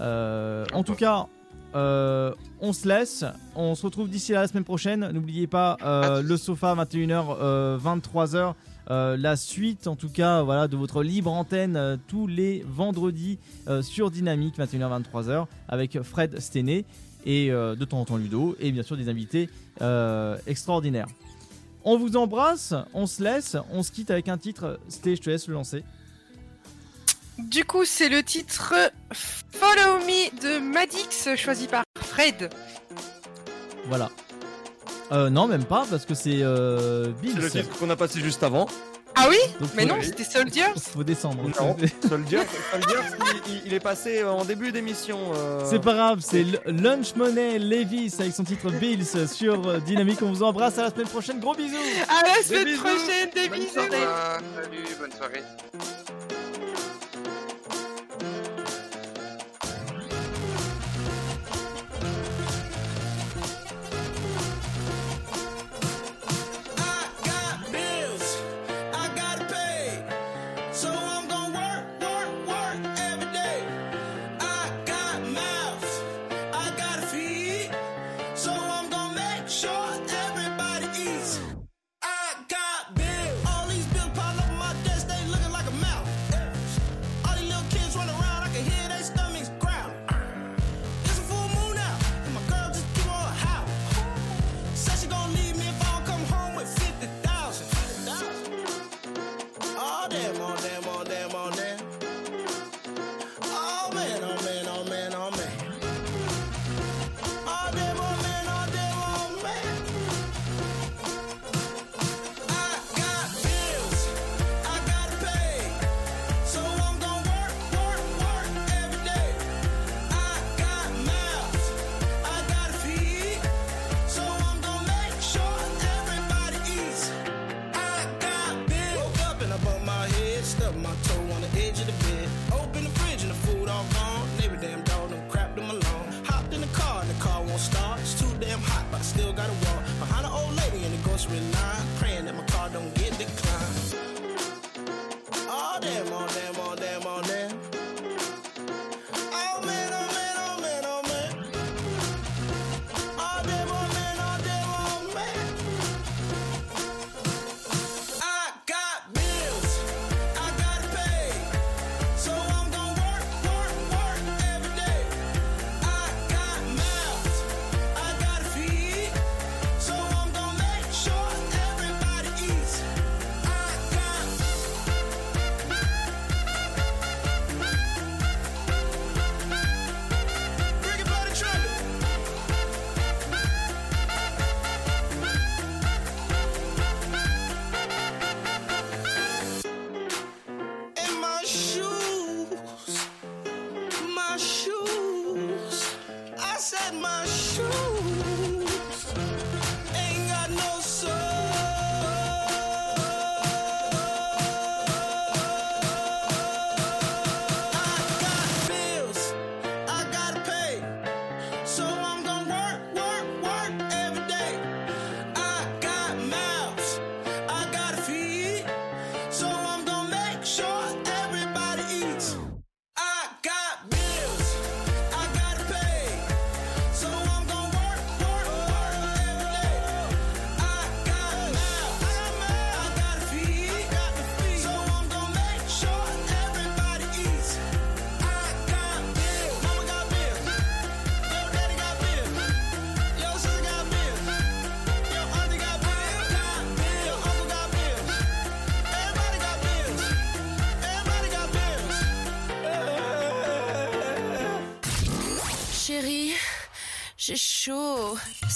Euh, 0.00 0.64
en 0.72 0.82
tout 0.84 0.94
cas. 0.94 1.26
Euh, 1.74 2.32
on 2.60 2.72
se 2.72 2.88
laisse, 2.88 3.24
on 3.54 3.74
se 3.74 3.84
retrouve 3.84 4.08
d'ici 4.08 4.32
la 4.32 4.46
semaine 4.48 4.64
prochaine. 4.64 5.10
N'oubliez 5.12 5.46
pas 5.46 5.76
euh, 5.82 6.22
le 6.22 6.36
sofa 6.36 6.74
21h, 6.74 7.36
euh, 7.40 7.78
23h. 7.78 8.54
Euh, 8.88 9.16
la 9.16 9.36
suite, 9.36 9.88
en 9.88 9.96
tout 9.96 10.08
cas, 10.08 10.42
voilà, 10.42 10.68
de 10.68 10.76
votre 10.76 11.02
libre 11.02 11.32
antenne 11.32 11.98
tous 12.06 12.26
les 12.26 12.64
vendredis 12.68 13.38
sur 13.82 14.10
Dynamique 14.10 14.58
21h-23h 14.58 15.46
avec 15.68 16.00
Fred 16.02 16.38
Stené 16.40 16.84
et 17.24 17.48
de 17.50 17.84
temps 17.84 18.00
en 18.00 18.04
temps 18.04 18.16
Ludo 18.16 18.56
et 18.60 18.70
bien 18.70 18.84
sûr 18.84 18.96
des 18.96 19.08
invités 19.08 19.50
extraordinaires. 20.46 21.08
On 21.84 21.98
vous 21.98 22.16
embrasse, 22.16 22.74
on 22.94 23.06
se 23.06 23.22
laisse, 23.22 23.56
on 23.72 23.82
se 23.82 23.90
quitte 23.90 24.10
avec 24.10 24.28
un 24.28 24.38
titre. 24.38 24.78
Sté, 24.88 25.16
je 25.16 25.22
te 25.22 25.30
laisse 25.30 25.48
le 25.48 25.54
lancer. 25.54 25.84
Du 27.38 27.64
coup, 27.64 27.84
c'est 27.84 28.08
le 28.08 28.22
titre 28.22 28.74
Follow 29.12 29.98
Me 29.98 30.30
de 30.40 30.58
Madix, 30.58 31.28
choisi 31.36 31.66
par 31.66 31.84
Fred. 31.98 32.50
Voilà. 33.86 34.10
Euh, 35.12 35.30
non, 35.30 35.46
même 35.46 35.64
pas, 35.64 35.86
parce 35.88 36.04
que 36.04 36.14
c'est 36.14 36.40
euh, 36.42 37.12
Bims. 37.22 37.34
C'est 37.34 37.40
le 37.40 37.50
titre 37.50 37.78
qu'on 37.78 37.90
a 37.90 37.96
passé 37.96 38.20
juste 38.20 38.42
avant. 38.42 38.66
Ah 39.18 39.28
oui 39.30 39.38
Mais 39.74 39.86
non, 39.86 39.96
c'était 40.02 40.24
Soldiers 40.24 40.74
Faut 40.92 41.02
descendre. 41.02 41.42
Non, 41.42 41.74
euh, 41.82 41.86
Soldiers, 42.06 42.42
Soldiers 42.70 43.56
il, 43.64 43.72
est 43.72 43.80
passé 43.80 44.20
euh, 44.20 44.30
en 44.30 44.44
début 44.44 44.72
d'émission. 44.72 45.18
Euh. 45.34 45.62
C'est 45.64 45.80
pas 45.80 45.94
grave, 45.94 46.20
c'est 46.20 46.44
Lunch 46.66 47.16
Money 47.16 47.58
Levis 47.58 48.14
avec 48.18 48.34
son 48.34 48.44
titre 48.44 48.70
Bills 48.70 49.26
sur 49.26 49.80
Dynamique. 49.80 50.20
On 50.20 50.30
vous 50.30 50.42
embrasse 50.42 50.78
à 50.78 50.82
la 50.82 50.90
semaine 50.90 51.08
prochaine, 51.08 51.40
gros 51.40 51.54
bisous 51.54 51.76
À 52.08 52.26
la 52.26 52.42
semaine 52.42 52.76
prochaine, 52.76 53.30
des 53.34 53.48
bisous. 53.48 53.74
Salut, 53.74 54.86
bonne 55.00 55.12
soirée 55.12 55.42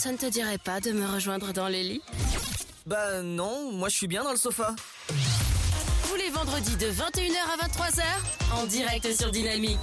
ça 0.00 0.12
ne 0.12 0.16
te 0.16 0.24
dirait 0.24 0.56
pas 0.56 0.80
de 0.80 0.92
me 0.92 1.06
rejoindre 1.06 1.52
dans 1.52 1.68
les 1.68 1.82
lits 1.82 2.02
Bah 2.86 3.20
non, 3.22 3.70
moi 3.72 3.90
je 3.90 3.96
suis 3.96 4.06
bien 4.06 4.24
dans 4.24 4.30
le 4.30 4.38
sofa. 4.38 4.74
Tous 6.08 6.16
les 6.16 6.30
vendredis 6.30 6.76
de 6.76 6.86
21h 6.86 7.36
à 7.52 7.66
23h, 7.68 8.62
en 8.62 8.64
direct 8.64 9.14
sur 9.14 9.30
Dynamique. 9.30 9.78